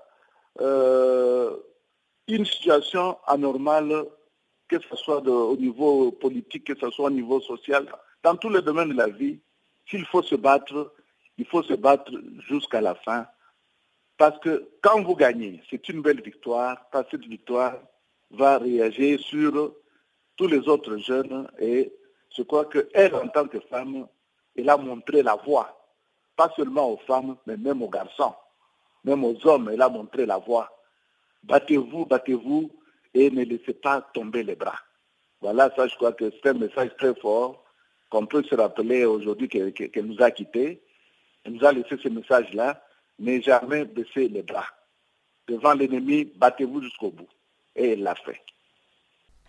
[0.60, 1.56] euh,
[2.26, 4.06] une situation anormale,
[4.68, 7.86] que ce soit au niveau politique, que ce soit au niveau social,
[8.22, 9.38] dans tous les domaines de la vie,
[9.88, 10.94] s'il faut se battre,
[11.38, 12.12] il faut se battre
[12.48, 13.26] jusqu'à la fin
[14.20, 17.78] parce que quand vous gagnez, c'est une belle victoire, parce que cette victoire
[18.30, 19.72] va réagir sur
[20.37, 21.90] tous les autres jeunes et
[22.37, 24.06] je crois qu'elle, en tant que femme,
[24.54, 25.74] elle a montré la voie,
[26.37, 28.35] pas seulement aux femmes, mais même aux garçons,
[29.04, 30.70] même aux hommes, elle a montré la voie.
[31.44, 32.70] Battez-vous, battez-vous
[33.14, 34.80] et ne laissez pas tomber les bras.
[35.40, 37.64] Voilà, ça je crois que c'est un message très fort
[38.11, 40.83] qu'on peut se rappeler aujourd'hui qu'elle nous a quittés.
[41.42, 42.83] Elle nous a laissé ce message-là
[43.20, 44.66] n'est jamais baisser les bras.
[45.46, 47.28] Devant l'ennemi, battez-vous jusqu'au bout.
[47.76, 48.40] Et il l'a fait.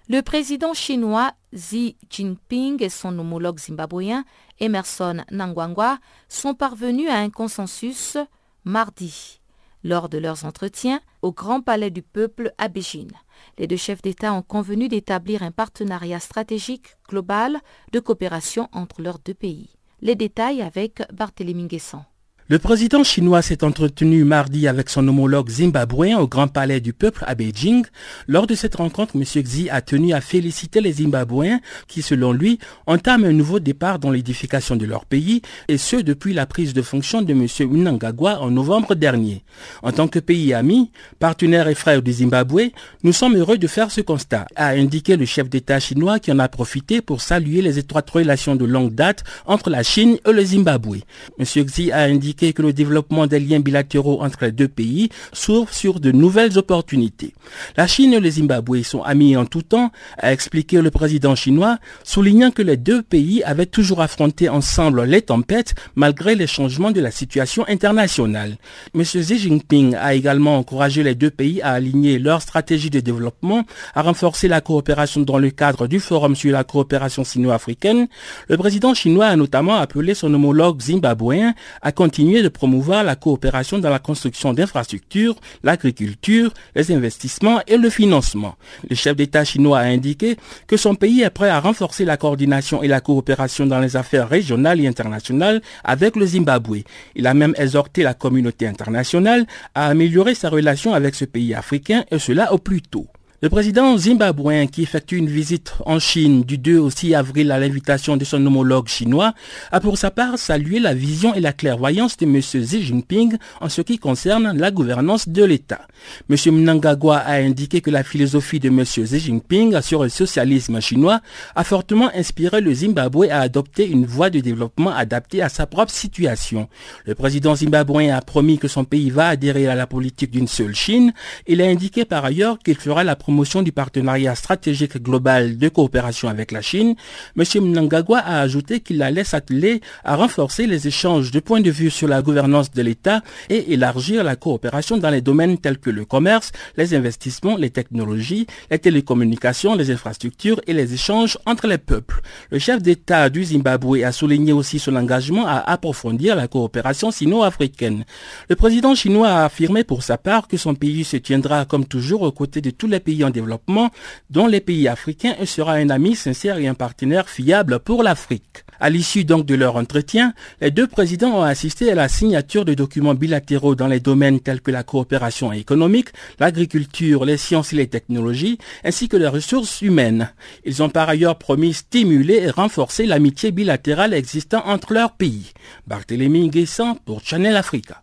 [0.10, 4.26] Le président chinois Xi Jinping et son homologue zimbabwéen
[4.60, 8.18] Emerson Nangwangwa sont parvenus à un consensus
[8.66, 9.40] mardi
[9.84, 13.10] lors de leurs entretiens au Grand Palais du Peuple à Beijing.
[13.58, 17.60] Les deux chefs d'État ont convenu d'établir un partenariat stratégique global
[17.92, 19.70] de coopération entre leurs deux pays.
[20.02, 22.04] Les détails avec Barthélémy Guesson.
[22.52, 27.24] Le président chinois s'est entretenu mardi avec son homologue zimbabwéen au Grand Palais du Peuple
[27.26, 27.86] à Beijing.
[28.28, 29.24] Lors de cette rencontre, M.
[29.24, 34.12] Xi a tenu à féliciter les Zimbabwéens qui, selon lui, entament un nouveau départ dans
[34.12, 37.48] l'édification de leur pays, et ce depuis la prise de fonction de M.
[37.70, 39.46] Mnangagwa en novembre dernier.
[39.82, 42.72] En tant que pays ami, partenaire et frère du Zimbabwe,
[43.04, 46.40] nous sommes heureux de faire ce constat, a indiqué le chef d'État chinois qui en
[46.40, 50.44] a profité pour saluer les étroites relations de longue date entre la Chine et le
[50.44, 50.98] Zimbabwe.
[51.40, 51.46] M.
[51.46, 56.00] Xi a indiqué que le développement des liens bilatéraux entre les deux pays s'ouvre sur
[56.00, 57.34] de nouvelles opportunités.
[57.78, 61.78] La Chine et le Zimbabwe sont amis en tout temps, a expliqué le président chinois,
[62.04, 67.02] soulignant que les deux pays avaient toujours affronté ensemble les tempêtes malgré les changements de
[67.02, 68.58] la situation internationale.
[68.96, 69.04] M.
[69.04, 74.02] Xi Jinping a également encouragé les deux pays à aligner leur stratégie de développement, à
[74.02, 78.08] renforcer la coopération dans le cadre du Forum sur la coopération sino-africaine.
[78.48, 83.78] Le président chinois a notamment appelé son homologue zimbabwéen à continuer de promouvoir la coopération
[83.80, 88.56] dans la construction d'infrastructures, l'agriculture, les investissements et le financement.
[88.90, 92.82] Le chef d'État chinois a indiqué que son pays est prêt à renforcer la coordination
[92.82, 96.84] et la coopération dans les affaires régionales et internationales avec le Zimbabwe.
[97.16, 102.06] Il a même exhorté la communauté internationale à améliorer sa relation avec ce pays africain
[102.10, 103.08] et cela au plus tôt.
[103.44, 107.58] Le président zimbabwéen qui effectue une visite en Chine du 2 au 6 avril à
[107.58, 109.34] l'invitation de son homologue chinois
[109.72, 112.40] a pour sa part salué la vision et la clairvoyance de M.
[112.40, 115.88] Xi Jinping en ce qui concerne la gouvernance de l'État.
[116.30, 116.36] M.
[116.54, 118.84] Mnangagwa a indiqué que la philosophie de M.
[118.84, 121.20] Xi Jinping sur le socialisme chinois
[121.56, 125.92] a fortement inspiré le Zimbabwe à adopter une voie de développement adaptée à sa propre
[125.92, 126.70] situation.
[127.06, 130.76] Le président zimbabwéen a promis que son pays va adhérer à la politique d'une seule
[130.76, 131.12] Chine.
[131.48, 136.28] Il a indiqué par ailleurs qu'il fera la promotion du partenariat stratégique global de coopération
[136.28, 136.96] avec la Chine,
[137.38, 137.46] M.
[137.62, 142.10] Mnangagwa a ajouté qu'il allait s'atteler à renforcer les échanges de points de vue sur
[142.10, 146.52] la gouvernance de l'État et élargir la coopération dans les domaines tels que le commerce,
[146.76, 152.20] les investissements, les technologies, les télécommunications, les infrastructures et les échanges entre les peuples.
[152.50, 158.04] Le chef d'État du Zimbabwe a souligné aussi son engagement à approfondir la coopération sino-africaine.
[158.50, 162.24] Le président chinois a affirmé pour sa part que son pays se tiendra comme toujours
[162.24, 163.92] aux côtés de tous les pays en développement,
[164.30, 168.64] dont les pays africains, et sera un ami sincère et un partenaire fiable pour l'Afrique.
[168.80, 172.74] À l'issue donc de leur entretien, les deux présidents ont assisté à la signature de
[172.74, 176.10] documents bilatéraux dans les domaines tels que la coopération économique,
[176.40, 180.32] l'agriculture, les sciences et les technologies, ainsi que les ressources humaines.
[180.66, 185.52] Ils ont par ailleurs promis stimuler et renforcer l'amitié bilatérale existant entre leurs pays.
[185.86, 188.02] Barthélémy Guessant pour Channel Africa.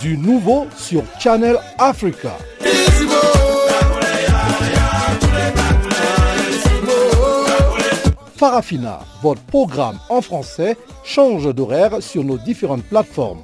[0.00, 2.38] Du nouveau sur Channel Africa.
[8.36, 13.42] Farafina, votre programme en français, change d'horaire sur nos différentes plateformes.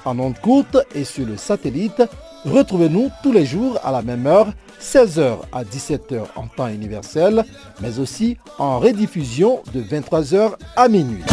[0.04, 2.02] En ondes courtes et sur le satellite,
[2.44, 7.44] retrouvez-nous tous les jours à la même heure 16h à 17h en temps universel,
[7.80, 11.24] mais aussi en rediffusion de 23h à minuit.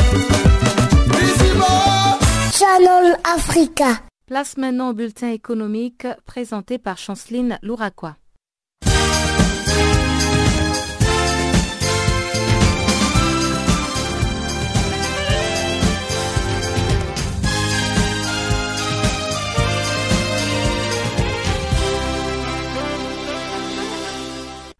[2.54, 4.11] Channel Africa.
[4.32, 8.16] Place maintenant au bulletin économique présenté par Chanceline Louraquois.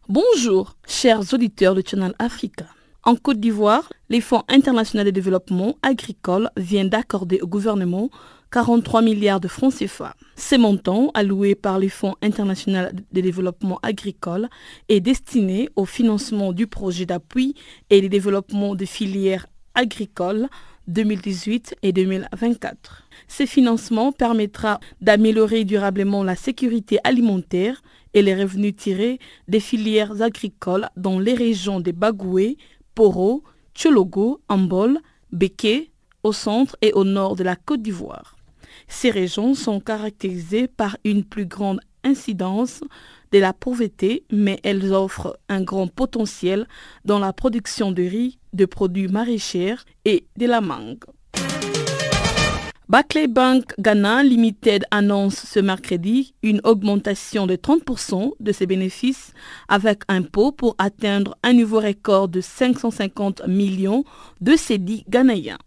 [0.08, 2.68] Bonjour, chers auditeurs de Channel Africa.
[3.04, 8.10] En Côte d'Ivoire, les Fonds internationaux de développement agricole viennent d'accorder au gouvernement
[8.52, 10.14] 43 milliards de francs CFA.
[10.36, 14.50] Ces montants, alloués par les Fonds internationaux de développement agricole,
[14.90, 17.56] est destiné au financement du projet d'appui
[17.90, 20.50] et de développement des filières agricoles
[20.90, 23.08] 2018 et 2024.
[23.30, 27.82] Ce financement permettra d'améliorer durablement la sécurité alimentaire
[28.14, 32.58] et les revenus tirés des filières agricoles dans les régions de Bagoué,
[32.96, 33.44] Poro,
[33.74, 35.00] Tchologo, Ambol,
[35.32, 35.90] Beke,
[36.24, 38.36] au centre et au nord de la Côte d'Ivoire.
[38.92, 42.82] Ces régions sont caractérisées par une plus grande incidence
[43.32, 46.68] de la pauvreté, mais elles offrent un grand potentiel
[47.06, 51.06] dans la production de riz, de produits maraîchers et de la mangue.
[52.90, 59.32] Barclay Bank Ghana Limited annonce ce mercredi une augmentation de 30% de ses bénéfices
[59.70, 64.04] avec pot pour atteindre un nouveau record de 550 millions
[64.42, 65.58] de cédis ghanéens.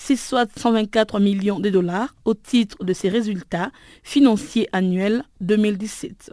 [0.00, 3.72] C'est soit 124 millions de dollars au titre de ses résultats
[4.04, 6.32] financiers annuels 2017.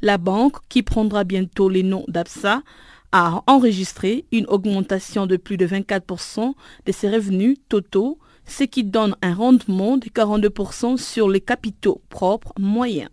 [0.00, 2.62] La banque, qui prendra bientôt les noms d'ABSA,
[3.10, 6.54] a enregistré une augmentation de plus de 24%
[6.86, 12.52] de ses revenus totaux ce qui donne un rendement de 42% sur les capitaux propres
[12.58, 13.10] moyens.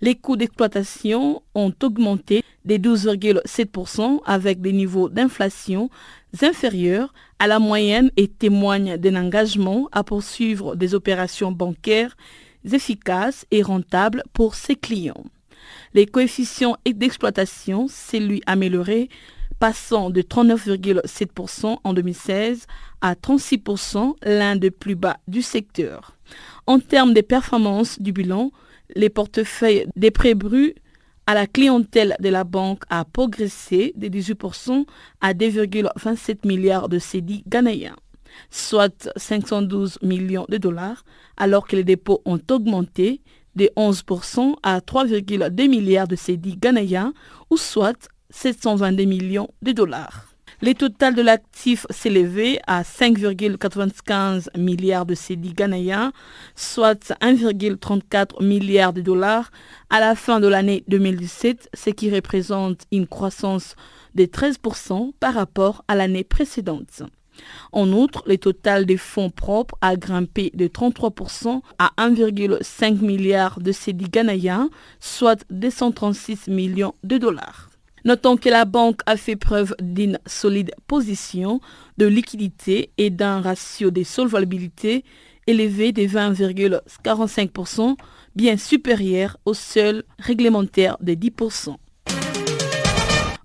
[0.00, 5.90] Les coûts d'exploitation ont augmenté de 12,7% avec des niveaux d'inflation
[6.42, 12.16] inférieurs à la moyenne et témoignent d'un engagement à poursuivre des opérations bancaires
[12.72, 15.24] efficaces et rentables pour ses clients.
[15.94, 19.08] Les coefficients d'exploitation s'est lui amélioré
[19.58, 22.66] passant de 39,7% en 2016
[23.00, 26.16] à 36%, l'un des plus bas du secteur.
[26.66, 28.50] En termes de performance du bilan,
[28.94, 30.74] les portefeuilles des prêts bruts
[31.26, 34.86] à la clientèle de la banque a progressé de 18%
[35.20, 37.96] à 2,27 milliards de cédis ghanéens,
[38.50, 41.04] soit 512 millions de dollars,
[41.36, 43.22] alors que les dépôts ont augmenté
[43.56, 47.12] de 11% à 3,2 milliards de cédis ghanéens,
[47.50, 50.25] ou soit 722 millions de dollars.
[50.62, 56.12] Le total de l'actif s'élevait à 5,95 milliards de cédis ghanéens,
[56.54, 59.50] soit 1,34 milliard de dollars
[59.90, 63.76] à la fin de l'année 2017, ce qui représente une croissance
[64.14, 67.02] de 13% par rapport à l'année précédente.
[67.72, 73.72] En outre, le total des fonds propres a grimpé de 33% à 1,5 milliard de
[73.72, 77.68] cédis ghanéens, soit 236 millions de dollars.
[78.06, 81.60] Notons que la banque a fait preuve d'une solide position
[81.98, 85.04] de liquidité et d'un ratio de solvabilité
[85.48, 87.96] élevé de 20,45%,
[88.36, 91.74] bien supérieur au seul réglementaire de 10%.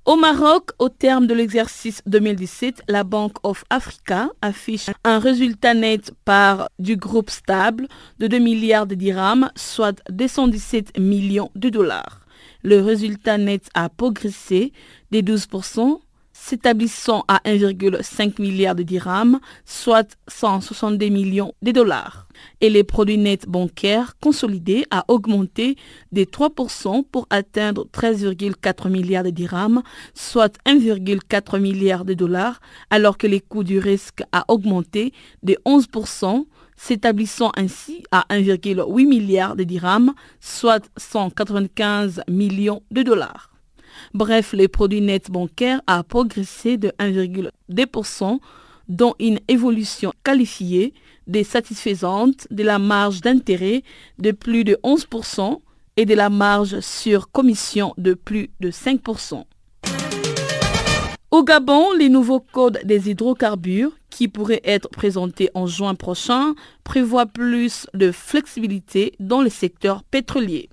[0.06, 6.14] Au Maroc, au terme de l'exercice 2017, la Bank of Africa affiche un résultat net
[6.24, 7.88] par du groupe stable
[8.20, 12.21] de 2 milliards de dirhams, soit 217 millions de dollars.
[12.64, 14.72] Le résultat net a progressé
[15.12, 16.00] des 12%
[16.42, 22.28] s'établissant à 1,5 milliard de dirhams, soit 162 millions de dollars.
[22.62, 25.76] Et les produits nets bancaires consolidés a augmenté
[26.12, 29.84] de 3% pour atteindre 13,4 milliards de dirhams,
[30.16, 32.60] soit 1,4 milliard de dollars,
[32.90, 36.46] alors que les coûts du risque a augmenté de 11%,
[36.82, 43.52] s'établissant ainsi à 1,8 milliard de dirhams, soit 195 millions de dollars.
[44.16, 48.40] Bref, les produits nets bancaires a progressé de 1,2%,
[48.88, 50.96] dont une évolution qualifiée
[51.28, 53.84] des satisfaisante de la marge d'intérêt
[54.18, 55.62] de plus de 11%
[55.98, 59.44] et de la marge sur commission de plus de 5%.
[61.30, 63.92] Au Gabon, les nouveaux codes des hydrocarbures
[64.22, 66.54] qui pourraient être présentés en juin prochain
[66.84, 70.70] prévoient plus de flexibilité dans le secteur pétrolier.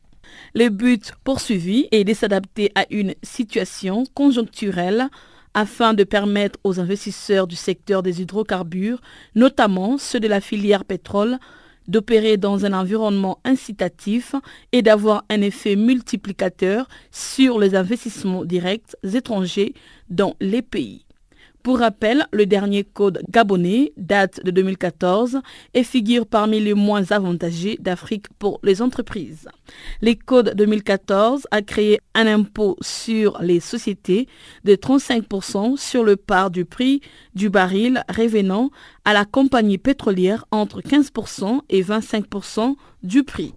[0.54, 5.08] Le but poursuivi est de s'adapter à une situation conjoncturelle
[5.54, 9.00] afin de permettre aux investisseurs du secteur des hydrocarbures,
[9.34, 11.38] notamment ceux de la filière pétrole,
[11.86, 14.34] d'opérer dans un environnement incitatif
[14.72, 19.72] et d'avoir un effet multiplicateur sur les investissements directs étrangers
[20.10, 21.06] dans les pays.
[21.68, 25.42] Pour rappel, le dernier code gabonais date de 2014
[25.74, 29.50] et figure parmi les moins avantagés d'Afrique pour les entreprises.
[30.00, 34.28] Le code 2014 a créé un impôt sur les sociétés
[34.64, 37.02] de 35% sur le part du prix
[37.34, 38.70] du baril revenant
[39.04, 43.52] à la compagnie pétrolière entre 15% et 25% du prix.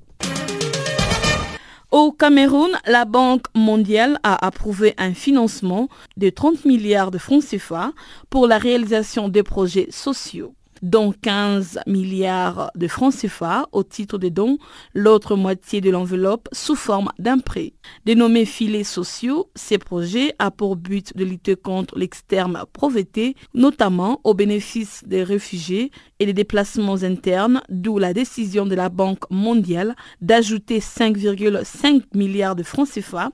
[1.92, 7.92] Au Cameroun, la Banque mondiale a approuvé un financement de 30 milliards de francs CFA
[8.30, 14.30] pour la réalisation des projets sociaux dont 15 milliards de francs CFA au titre des
[14.30, 14.58] dons,
[14.94, 17.74] l'autre moitié de l'enveloppe sous forme d'un prêt.
[18.06, 24.34] Dénommé filets sociaux, ces projets a pour but de lutter contre l'externe pauvreté, notamment au
[24.34, 30.80] bénéfice des réfugiés et des déplacements internes, d'où la décision de la Banque mondiale d'ajouter
[30.80, 33.32] 5,5 milliards de francs CFA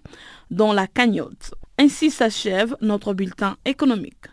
[0.52, 1.52] dans la cagnotte.
[1.78, 4.26] Ainsi s'achève notre bulletin économique.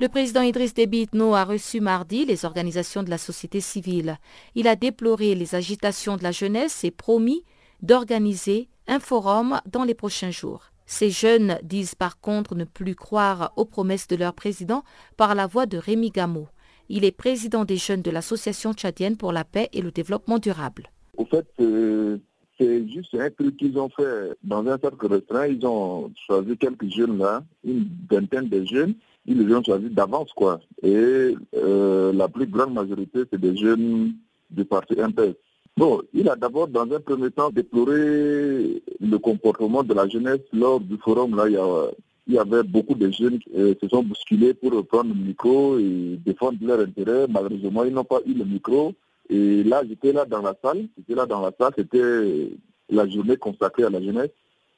[0.00, 4.18] Le président Idriss Déby Itno a reçu mardi les organisations de la société civile.
[4.56, 7.44] Il a déploré les agitations de la jeunesse et promis
[7.80, 10.72] d'organiser un forum dans les prochains jours.
[10.84, 14.82] Ces jeunes disent par contre ne plus croire aux promesses de leur président
[15.16, 16.48] par la voix de Rémi Gameau.
[16.88, 20.90] Il est président des jeunes de l'Association tchadienne pour la paix et le développement durable.
[21.16, 22.18] Au fait, euh,
[22.58, 25.46] c'est juste un truc qu'ils ont fait dans un cercle restreint.
[25.46, 27.22] Ils ont choisi quelques jeunes
[27.64, 28.94] une vingtaine de jeunes,
[29.26, 30.60] ils les ont choisis d'avance, quoi.
[30.82, 34.14] Et euh, la plus grande majorité, c'est des jeunes
[34.50, 35.34] du parti MPS.
[35.76, 40.78] Bon, il a d'abord, dans un premier temps, déploré le comportement de la jeunesse lors
[40.78, 41.36] du forum.
[41.36, 45.20] Là, il y, avait beaucoup de jeunes qui euh, se sont bousculés pour prendre le
[45.20, 47.26] micro et défendre leur intérêt.
[47.28, 48.94] Malheureusement, ils n'ont pas eu le micro.
[49.28, 50.86] Et là, j'étais là dans la salle.
[50.96, 51.72] J'étais là dans la salle.
[51.76, 52.50] C'était
[52.90, 54.30] la journée consacrée à la jeunesse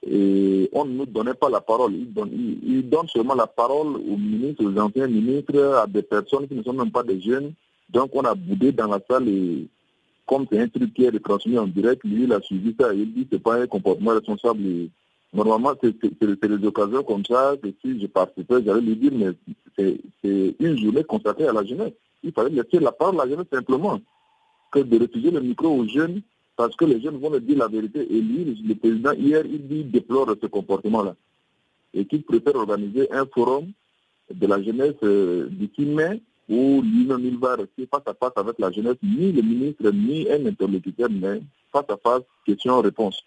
[0.09, 1.93] et on ne nous donnait pas la parole.
[1.95, 6.63] Ils donnent, seulement la parole aux ministres, aux anciens ministres, à des personnes qui ne
[6.63, 7.53] sont même pas des jeunes.
[7.91, 9.67] Donc on a boudé dans la salle et
[10.27, 12.99] comme c'est un truc qui est retransmis en direct, lui il a suivi ça et
[12.99, 14.61] il dit que c'est pas un comportement responsable.
[15.33, 19.33] normalement c'est des occasions comme ça que si je participais, j'allais lui dire mais
[19.79, 21.93] c'est une journée consacrée à la jeunesse.
[22.25, 24.01] Il fallait laisser la parole à la jeunesse simplement
[24.73, 26.23] que de refuser le micro aux jeunes
[26.57, 28.01] parce que les jeunes vont le dire la vérité.
[28.11, 31.15] Et lui, le président, hier, il dit déplore ce comportement-là.
[31.95, 33.67] Et qu'il préfère organiser un forum
[34.33, 38.59] de la jeunesse euh, d'ici mai où lui-même il va rester face à face avec
[38.59, 41.43] la jeunesse, ni le ministre, ni un interlocuteur, mais
[41.73, 43.21] face à face, question-réponse.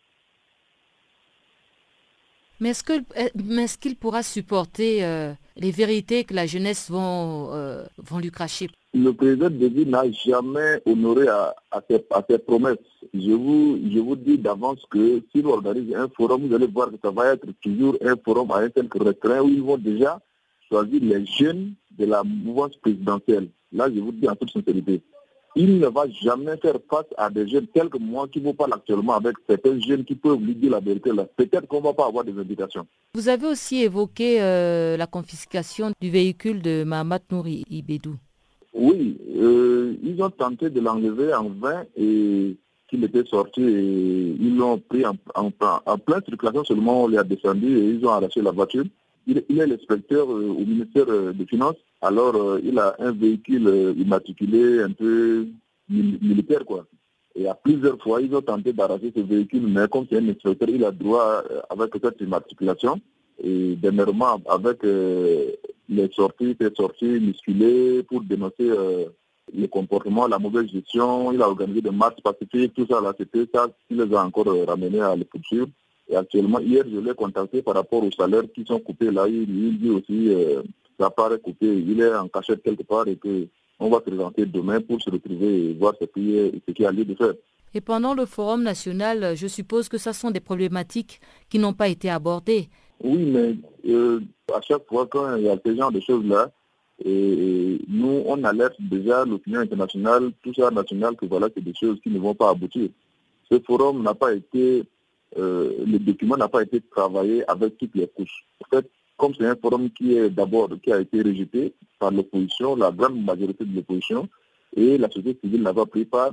[2.59, 8.31] Mais est-ce qu'il pourra supporter euh, les vérités que la jeunesse vont, euh, vont lui
[8.31, 8.69] cracher?
[8.93, 11.53] Le président de ville n'a jamais honoré à,
[11.89, 12.77] ses, promesses.
[13.13, 16.97] Je vous, je vous dis d'avance que s'il organise un forum, vous allez voir que
[17.01, 20.19] ça va être toujours un forum à un tel restreint où ils vont déjà
[20.67, 23.49] choisir les jeunes de la mouvance présidentielle.
[23.71, 25.01] Là, je vous dis en toute sincérité
[25.55, 28.73] il ne va jamais faire face à des jeunes tels que moi qui vous parle
[28.73, 31.11] actuellement avec certains jeunes qui peuvent lui dire la vérité.
[31.35, 32.85] Peut-être qu'on ne va pas avoir des invitations.
[33.15, 38.15] Vous avez aussi évoqué euh, la confiscation du véhicule de Mahamat Nouri Ibedou.
[38.73, 42.55] Oui, euh, ils ont tenté de l'enlever en vain et
[42.87, 45.51] qu'il était sorti et ils l'ont pris en, en,
[45.85, 48.85] en, pleine circulation seulement on les a descendu et ils ont arraché la voiture.
[49.25, 53.93] Il, est l'inspecteur euh, au ministère des Finances alors, euh, il a un véhicule euh,
[53.97, 55.47] immatriculé un peu
[55.89, 56.85] militaire, quoi.
[57.35, 60.69] Et à plusieurs fois, ils ont tenté d'arracher ce véhicule, mais comme c'est un inspecteur,
[60.69, 62.99] il a droit, euh, avec cette immatriculation,
[63.41, 68.69] et dernièrement, avec les sorties, ces sorties musculées pour dénoncer
[69.53, 73.47] le comportement, la mauvaise gestion, il a organisé des marches pacifiques, tout ça, là, c'était
[73.53, 75.67] ça qui les a encore ramenés à l'écriture.
[76.09, 79.25] Et actuellement, hier, je l'ai contacté par rapport aux salaires qui sont coupés là.
[79.29, 80.35] Il, dit aussi
[80.99, 83.47] ça paraît coupé, il est en cachette quelque part et que
[83.79, 86.91] on va présenter demain pour se retrouver et voir ce qui, est, ce qui a
[86.91, 87.33] lieu de faire.
[87.73, 91.87] Et pendant le forum national, je suppose que ce sont des problématiques qui n'ont pas
[91.87, 92.67] été abordées.
[93.01, 93.55] Oui, mais
[93.89, 94.19] euh,
[94.53, 96.51] à chaque fois quand il y a ce genre de choses-là,
[97.05, 101.97] et nous, on alerte déjà l'opinion internationale, tout ça national, que voilà, c'est des choses
[102.01, 102.89] qui ne vont pas aboutir.
[103.49, 104.83] Ce forum n'a pas été,
[105.37, 108.45] euh, le document n'a pas été travaillé avec toutes les couches.
[108.61, 108.89] En fait,
[109.19, 113.23] comme c'est un forum qui est d'abord qui a été rejeté par l'opposition, la grande
[113.23, 114.27] majorité de l'opposition,
[114.75, 116.31] et la société civile n'a pas pris part,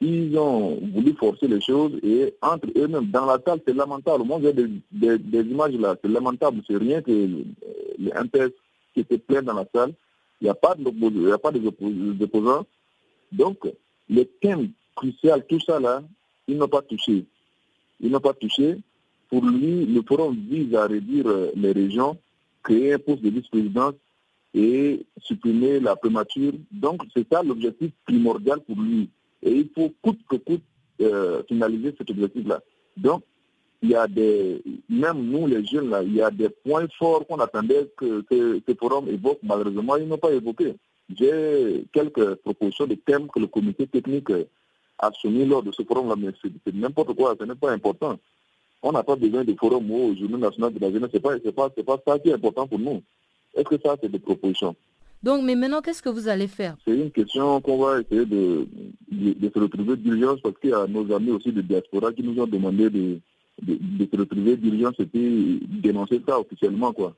[0.00, 4.24] ils ont voulu forcer les choses et entre eux-mêmes, dans la salle, c'est lamentable.
[4.24, 6.62] Moi, j'ai des, images là, c'est lamentable.
[6.68, 8.52] C'est rien que les MPS
[8.94, 9.92] qui étaient pleins dans la salle.
[10.40, 12.66] Il n'y a pas d'opposants.
[13.32, 13.58] Donc,
[14.08, 16.02] le thème crucial, tout ça là,
[16.46, 17.24] ils n'ont pas touché.
[18.00, 18.76] Ils n'ont pas touché.
[19.28, 22.16] Pour lui, le forum vise à réduire euh, les régions,
[22.62, 23.94] créer un poste de vice-présidence
[24.54, 26.52] et supprimer la prémature.
[26.70, 29.10] Donc, c'est ça l'objectif primordial pour lui.
[29.42, 30.62] Et il faut coûte que coûte
[31.00, 32.60] euh, finaliser cet objectif-là.
[32.96, 33.22] Donc,
[33.82, 37.26] il y a des, même nous les jeunes, là, il y a des points forts
[37.26, 39.38] qu'on attendait que, ce forum évoque.
[39.42, 40.74] Malheureusement, ils n'ont pas évoqué.
[41.14, 44.30] J'ai quelques propositions de thèmes que le comité technique
[44.98, 48.18] a soumis lors de ce forum-là, mais c'est n'importe quoi, ce n'est pas important.
[48.82, 51.10] On n'a pas besoin de forum au Journée nationale de la jeunesse.
[51.12, 53.02] Ce n'est pas, pas, pas ça qui est important pour nous.
[53.54, 54.76] Est-ce que ça, c'est des propositions?
[55.22, 56.76] Donc, mais maintenant, qu'est-ce que vous allez faire?
[56.86, 58.68] C'est une question qu'on va essayer de,
[59.10, 62.40] de, se retrouver d'urgence parce qu'il y a nos amis aussi de diaspora qui nous
[62.40, 63.18] ont demandé de,
[63.62, 66.92] de, se retrouver d'urgence et puis dénoncer ça officiellement.
[66.92, 67.16] quoi.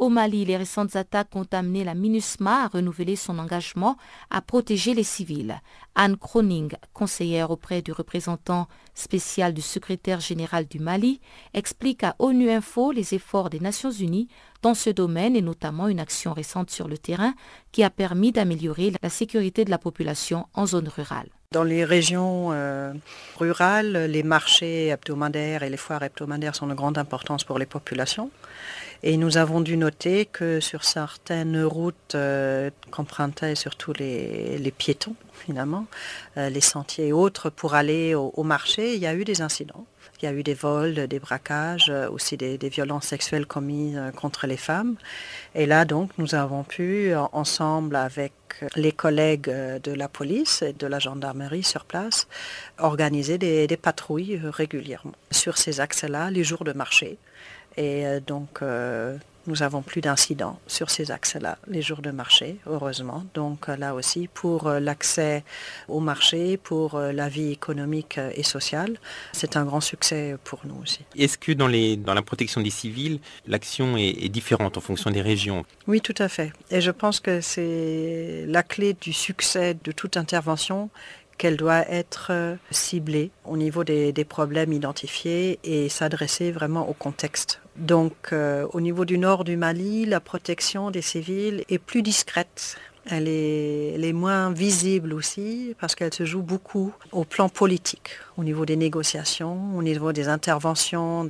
[0.00, 3.98] Au Mali, les récentes attaques ont amené la MINUSMA à renouveler son engagement
[4.30, 5.60] à protéger les civils.
[5.94, 11.20] Anne Kroning, conseillère auprès du représentant spécial du secrétaire général du Mali,
[11.52, 14.28] explique à ONU Info les efforts des Nations Unies
[14.62, 17.34] dans ce domaine et notamment une action récente sur le terrain
[17.70, 21.28] qui a permis d'améliorer la sécurité de la population en zone rurale.
[21.52, 22.94] Dans les régions euh,
[23.36, 28.30] rurales, les marchés hebdomadaires et les foires hebdomadaires sont de grande importance pour les populations.
[29.02, 35.86] Et nous avons dû noter que sur certaines routes euh, qu'empruntaient surtout les, piétons, finalement,
[36.36, 39.86] euh, les sentiers et autres, pour aller au, marché, il y a eu des incidents.
[40.20, 44.46] Il y a eu des vols, des braquages, euh, aussi des, violences sexuelles commises contre
[44.46, 44.96] les femmes.
[45.54, 48.32] Et là, donc, nous avons pu, ensemble avec
[48.76, 52.28] les collègues de la police et de la gendarmerie sur place,
[52.76, 57.16] organiser des patrouilles régulièrement sur ces axes-là, les jours de marché.
[57.80, 59.16] Et euh, donc, euh,
[59.46, 63.24] nous avons plus d'incidents sur ces axes-là, les jours de marché, heureusement.
[63.32, 65.44] Donc euh, là aussi, pour l'accès
[65.88, 68.98] au marché, pour la vie économique et sociale,
[69.32, 71.00] c'est un grand succès pour nous aussi.
[71.16, 75.10] Est-ce que dans, les, dans la protection des civils, l'action est, est, différente en fonction
[75.10, 75.64] des régions?
[75.86, 76.52] Oui, tout à fait.
[76.70, 80.90] Et je pense que c'est la clé du succès de toute intervention
[81.40, 87.62] qu'elle doit être euh, ciblée au niveau des, problèmes identifiés et s'adresser vraiment au contexte.
[87.76, 92.76] Donc euh, au niveau du nord du Mali, la protection des civils est plus discrète.
[93.06, 98.66] Elle est, moins visible aussi parce qu'elle se joue beaucoup au plan politique, au niveau
[98.66, 101.24] des négociations, au niveau des interventions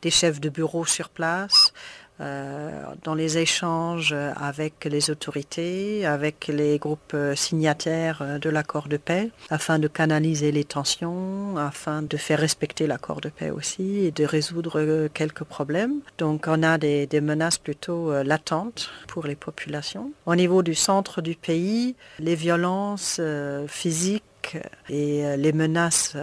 [0.00, 1.74] des chefs de bureau sur place,
[2.18, 9.78] dans les échanges avec les autorités, avec les groupes signataires de l'accord de paix, afin
[9.78, 15.08] de canaliser les tensions, afin de faire respecter l'accord de paix aussi et de résoudre
[15.14, 16.00] quelques problèmes.
[16.18, 20.12] Donc on a des, des menaces plutôt latentes pour les populations.
[20.26, 23.20] Au niveau du centre du pays, les violences
[23.68, 24.56] physiques
[24.88, 26.16] et les menaces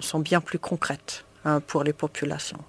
[0.00, 2.60] sont bien plus concrètes hein, pour les populations.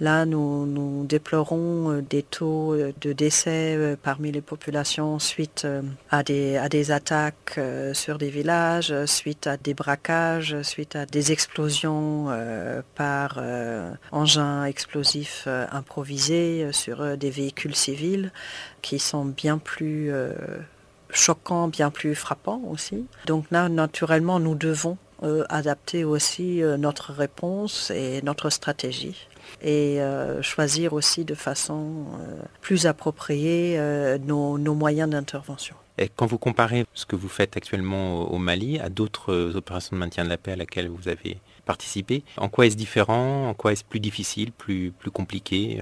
[0.00, 5.66] Là, nous, déplorons euh, des taux euh, de décès euh, parmi les populations suite
[6.10, 7.60] à des, à des attaques
[7.92, 12.28] sur des villages, suite à des braquages, suite à des explosions
[12.94, 13.40] par
[14.12, 18.32] engins explosifs improvisés sur des véhicules civils
[18.82, 20.12] qui sont bien plus
[21.10, 23.06] choquants, bien plus frappants aussi.
[23.26, 24.96] Donc là, naturellement, nous devons
[25.48, 29.28] adapter aussi notre réponse et notre stratégie
[29.62, 35.76] et euh, choisir aussi de façon euh, plus appropriée euh, nos, moyens d'intervention.
[35.98, 40.00] Et quand vous comparez ce que vous faites actuellement au Mali à d'autres opérations de
[40.00, 43.72] maintien de la paix à laquelle vous avez participé, en quoi est-ce différent En quoi
[43.72, 45.80] est-ce plus difficile, plus, plus compliqué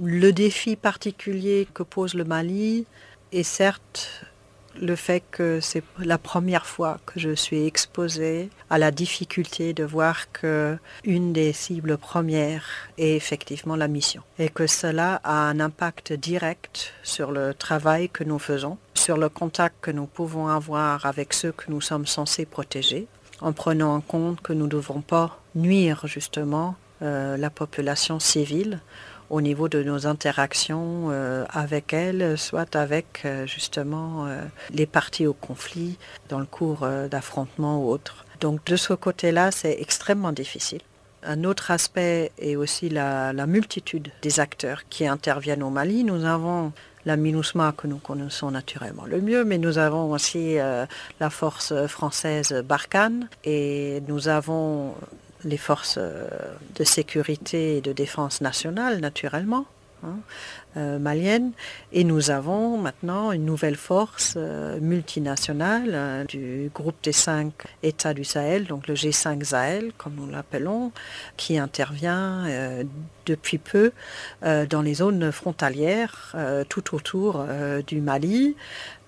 [0.00, 2.86] Le défi particulier que pose le Mali
[3.32, 4.31] est certes
[4.80, 9.84] le fait que c'est la première fois que je suis exposée à la difficulté de
[9.84, 12.64] voir que une des cibles premières
[12.98, 14.22] est effectivement la mission.
[14.38, 19.28] Et que cela a un impact direct sur le travail que nous faisons, sur le
[19.28, 23.06] contact que nous pouvons avoir avec ceux que nous sommes censés protéger,
[23.40, 28.80] en prenant en compte que nous ne devons pas nuire justement euh, la population civile
[29.32, 35.26] au niveau de nos interactions euh, avec elle, soit avec euh, justement euh, les parties
[35.26, 35.96] au conflit
[36.28, 38.26] dans le cours d'affrontements ou autres.
[38.40, 40.82] Donc de ce côté-là, c'est extrêmement difficile.
[41.22, 46.04] Un autre aspect est aussi la, multitude des acteurs qui interviennent au Mali.
[46.04, 46.72] Nous avons
[47.06, 52.52] la MINUSMA que nous connaissons naturellement le mieux, mais nous avons aussi la force française
[52.66, 54.94] Barkhane et nous avons
[55.44, 56.26] les forces euh,
[56.76, 59.66] de sécurité et de défense nationale, naturellement,
[60.04, 60.16] hein,
[60.76, 61.52] euh, maliennes.
[61.92, 67.52] Et nous avons maintenant une nouvelle force euh, multinationale du groupe des cinq
[67.82, 70.92] États du Sahel, donc le G5 Sahel, comme nous l'appelons,
[71.36, 72.46] qui intervient
[73.26, 73.92] depuis peu
[74.42, 76.34] dans les zones frontalières
[76.68, 77.44] tout autour
[77.86, 78.56] du Mali,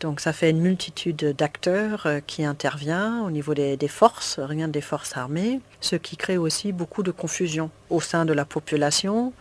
[0.05, 4.83] donc ça fait une multitude d'acteurs euh, qui intervient au niveau des, forces, rien des
[4.83, 9.33] forces armées, ce qui crée aussi beaucoup de confusion au sein de la population,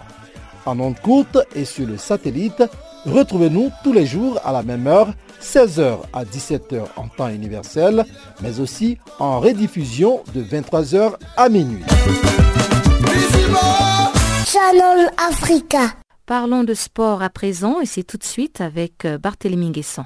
[0.67, 2.65] En ondes courte et sur le satellite,
[3.07, 8.05] retrouvez-nous tous les jours à la même heure, 16h à 17h en temps universel,
[8.41, 11.85] mais aussi en rediffusion de 23h à minuit.
[14.47, 15.95] Channel Africa.
[16.27, 20.05] Parlons de sport à présent et c'est tout de suite avec euh, Barthélémy Guesson.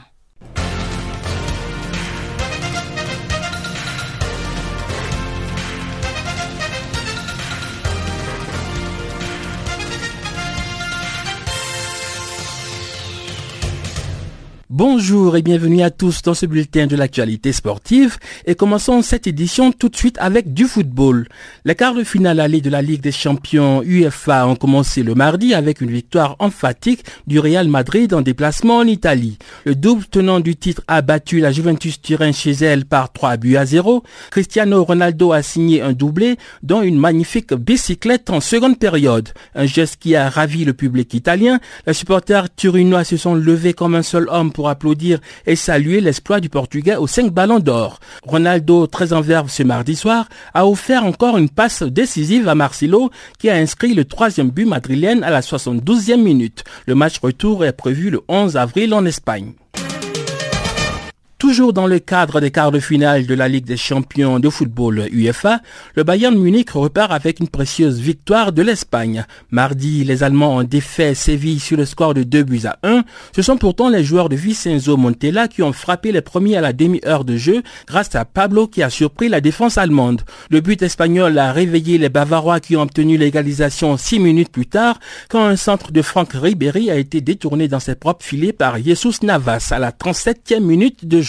[14.79, 19.73] Bonjour et bienvenue à tous dans ce bulletin de l'actualité sportive et commençons cette édition
[19.73, 21.29] tout de suite avec du football.
[21.65, 25.55] Les quarts de finale allée de la Ligue des champions UEFA ont commencé le mardi
[25.55, 29.39] avec une victoire emphatique du Real Madrid en déplacement en Italie.
[29.65, 33.57] Le double tenant du titre a battu la Juventus Turin chez elle par 3 buts
[33.57, 34.03] à 0.
[34.31, 39.31] Cristiano Ronaldo a signé un doublé dont une magnifique bicyclette en seconde période.
[39.55, 41.61] Un geste qui a ravi le public italien.
[41.87, 46.41] Les supporters turinois se sont levés comme un seul homme pour applaudir et saluer l'exploit
[46.41, 48.01] du Portugais aux 5 ballons d'or.
[48.25, 53.11] Ronaldo, très en verve ce mardi soir, a offert encore une passe décisive à Marcelo
[53.39, 56.65] qui a inscrit le troisième but madrilène à la 72e minute.
[56.87, 59.53] Le match retour est prévu le 11 avril en Espagne.
[61.39, 65.07] Toujours dans le cadre des quarts de finale de la Ligue des champions de football
[65.13, 65.61] UEFA,
[65.95, 69.27] le Bayern Munich repart avec une précieuse victoire de l'Espagne.
[69.51, 73.05] Mardi, les Allemands ont défait Séville sur le score de 2 buts à 1.
[73.35, 76.73] Ce sont pourtant les joueurs de Vincenzo Montella qui ont frappé les premiers à la
[76.73, 80.23] demi-heure de jeu grâce à Pablo qui a surpris la défense allemande.
[80.49, 84.99] Le but espagnol a réveillé les Bavarois qui ont obtenu l'égalisation 6 minutes plus tard
[85.29, 89.23] quand un centre de Franck Ribéry a été détourné dans ses propres filets par Jesus
[89.23, 91.26] Navas à la 37e minute de jeu.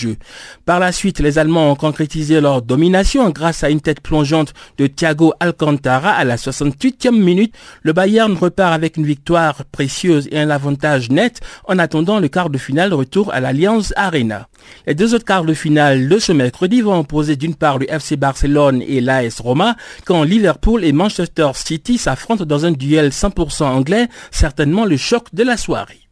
[0.66, 4.88] Par la suite, les Allemands ont concrétisé leur domination grâce à une tête plongeante de
[4.88, 7.54] Thiago Alcantara à la 68e minute.
[7.84, 12.50] Le Bayern repart avec une victoire précieuse et un avantage net en attendant le quart
[12.50, 14.48] de finale retour à l'Alliance Arena.
[14.86, 18.16] Les deux autres quarts de finale de ce mercredi vont opposer d'une part le FC
[18.18, 19.76] Barcelone et l'AS Roma,
[20.06, 25.44] quand Liverpool et Manchester City s'affrontent dans un duel 100% anglais, certainement le choc de
[25.44, 26.07] la soirée.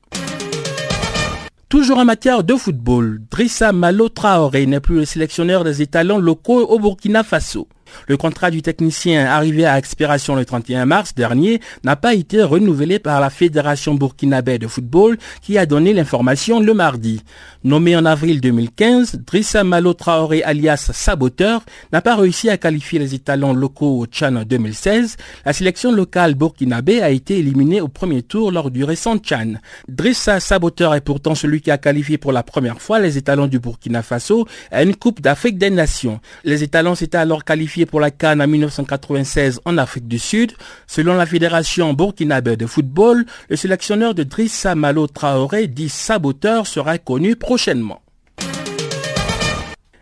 [1.75, 6.65] Toujours en matière de football, Drissa Malo Traoré n'est plus le sélectionneur des étalons locaux
[6.65, 7.67] au Burkina Faso.
[8.07, 12.99] Le contrat du technicien arrivé à expiration le 31 mars dernier n'a pas été renouvelé
[12.99, 17.21] par la Fédération burkinabé de football qui a donné l'information le mardi.
[17.63, 23.15] Nommé en avril 2015, Drissa Malo Traoré alias Saboteur n'a pas réussi à qualifier les
[23.15, 25.17] étalons locaux au Tchad en 2016.
[25.45, 29.59] La sélection locale burkinabé a été éliminée au premier tour lors du récent Tchad.
[29.87, 33.59] Drissa Saboteur est pourtant celui qui a qualifié pour la première fois les étalons du
[33.59, 36.19] Burkina Faso à une Coupe d'Afrique des Nations.
[36.43, 40.53] Les étalons s'étaient alors qualifiés pour la Cannes en 1996 en Afrique du Sud.
[40.87, 46.97] Selon la Fédération burkinabé de football, le sélectionneur de Drissa Malo Traoré, dit saboteur, sera
[46.97, 48.01] connu prochainement.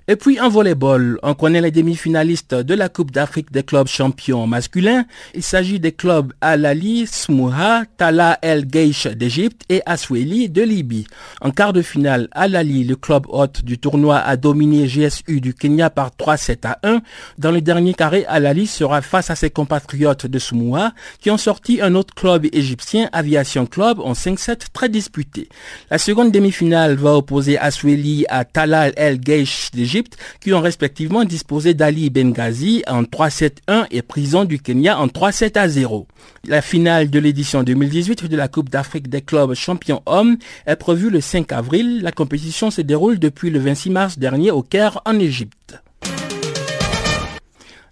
[0.10, 4.45] Et puis en volleyball, on connaît les demi-finalistes de la Coupe d'Afrique des clubs champions
[4.47, 5.06] masculins.
[5.34, 11.08] Il s'agit des clubs Al-Ali, Smouha, Tala El Geish d'Égypte et Asweli de Libye.
[11.39, 15.89] En quart de finale, Al-Ali, le club hôte du tournoi, a dominé GSU du Kenya
[15.89, 17.01] par 3-7 à 1.
[17.38, 20.91] Dans le dernier carré, Al-Ali sera face à ses compatriotes de Smouha
[21.22, 25.47] qui ont sorti un autre club égyptien, Aviation Club, en 5-7 très disputé.
[25.89, 29.93] La seconde demi-finale va opposer Asweli à Tala El Geish d'Égypte
[30.39, 35.68] qui ont respectivement disposé d'Ali Benghazi en 3-7-1 et Prison du Kenya en 3-7 à
[35.68, 36.08] 0.
[36.48, 41.10] La finale de l'édition 2018 de la Coupe d'Afrique des clubs champions hommes est prévue
[41.10, 42.02] le 5 avril.
[42.02, 45.82] La compétition se déroule depuis le 26 mars dernier au Caire en Égypte.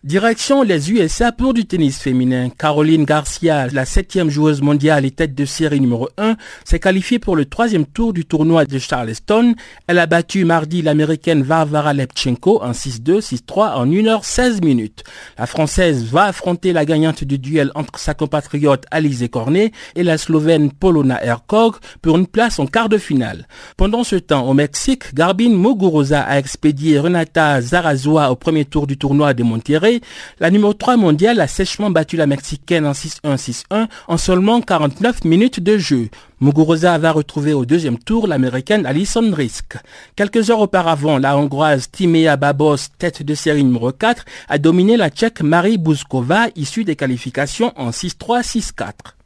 [0.03, 2.49] Direction les USA pour du tennis féminin.
[2.49, 7.35] Caroline Garcia, la septième joueuse mondiale et tête de série numéro 1, s'est qualifiée pour
[7.35, 9.53] le troisième tour du tournoi de Charleston.
[9.85, 15.03] Elle a battu mardi l'américaine Varvara Lepchenko en 6-2, 6-3 en 1h16 minutes.
[15.37, 20.17] La française va affronter la gagnante du duel entre sa compatriote Alizé Cornet et la
[20.17, 23.47] slovène Polona Erkog pour une place en quart de finale.
[23.77, 28.97] Pendant ce temps, au Mexique, Garbin Muguruza a expédié Renata Zarazua au premier tour du
[28.97, 29.90] tournoi de Monterrey
[30.39, 35.59] la numéro 3 mondiale a sèchement battu la Mexicaine en 6-1-6-1 en seulement 49 minutes
[35.59, 36.09] de jeu.
[36.39, 39.77] Muguruza va retrouver au deuxième tour l'américaine Alison Risk.
[40.15, 45.09] Quelques heures auparavant, la hongroise Timea Babos, tête de série numéro 4, a dominé la
[45.09, 49.20] tchèque Marie Buzkova, issue des qualifications en 6-3-6-4.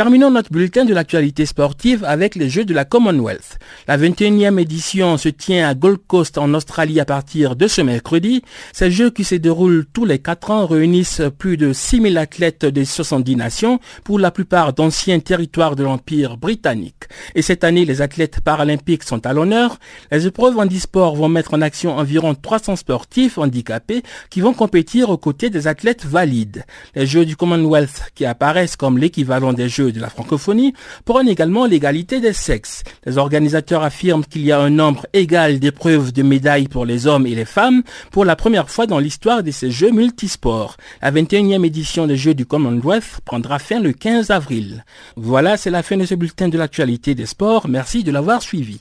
[0.00, 3.58] Terminons notre bulletin de l'actualité sportive avec les Jeux de la Commonwealth.
[3.86, 8.42] La 21e édition se tient à Gold Coast en Australie à partir de ce mercredi.
[8.72, 12.86] Ces Jeux qui se déroulent tous les 4 ans réunissent plus de 6000 athlètes des
[12.86, 17.04] 70 nations, pour la plupart d'anciens territoires de l'Empire britannique.
[17.34, 19.78] Et cette année, les athlètes paralympiques sont à l'honneur.
[20.10, 25.10] Les épreuves en e-sport vont mettre en action environ 300 sportifs handicapés qui vont compétir
[25.10, 26.64] aux côtés des athlètes valides.
[26.94, 30.74] Les Jeux du Commonwealth qui apparaissent comme l'équivalent des Jeux De la francophonie
[31.04, 32.82] prône également l'égalité des sexes.
[33.04, 37.26] Les organisateurs affirment qu'il y a un nombre égal d'épreuves de médailles pour les hommes
[37.26, 40.76] et les femmes pour la première fois dans l'histoire de ces Jeux multisports.
[41.02, 44.84] La 21e édition des Jeux du Commonwealth prendra fin le 15 avril.
[45.16, 47.68] Voilà, c'est la fin de ce bulletin de l'actualité des sports.
[47.68, 48.80] Merci de l'avoir suivi.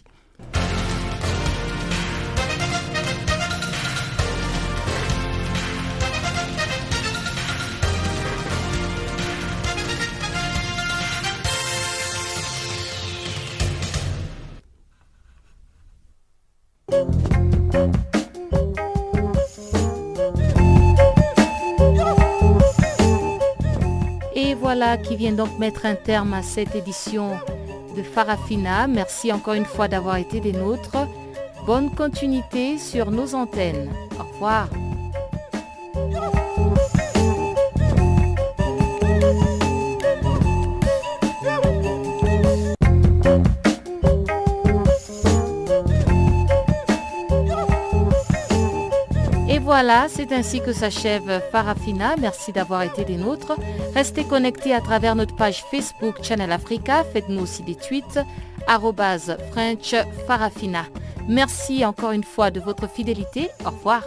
[24.98, 27.32] Qui vient donc mettre un terme à cette édition
[27.96, 28.88] de Farafina.
[28.88, 31.08] Merci encore une fois d'avoir été des nôtres.
[31.66, 33.90] Bonne continuité sur nos antennes.
[34.20, 34.70] Au revoir.
[49.60, 52.16] Et voilà, c'est ainsi que s'achève Farafina.
[52.16, 53.58] Merci d'avoir été des nôtres.
[53.94, 57.04] Restez connectés à travers notre page Facebook Channel Africa.
[57.04, 58.20] Faites-nous aussi des tweets.
[59.52, 59.96] French
[60.26, 60.86] Farafina.
[61.28, 63.50] Merci encore une fois de votre fidélité.
[63.66, 64.04] Au revoir.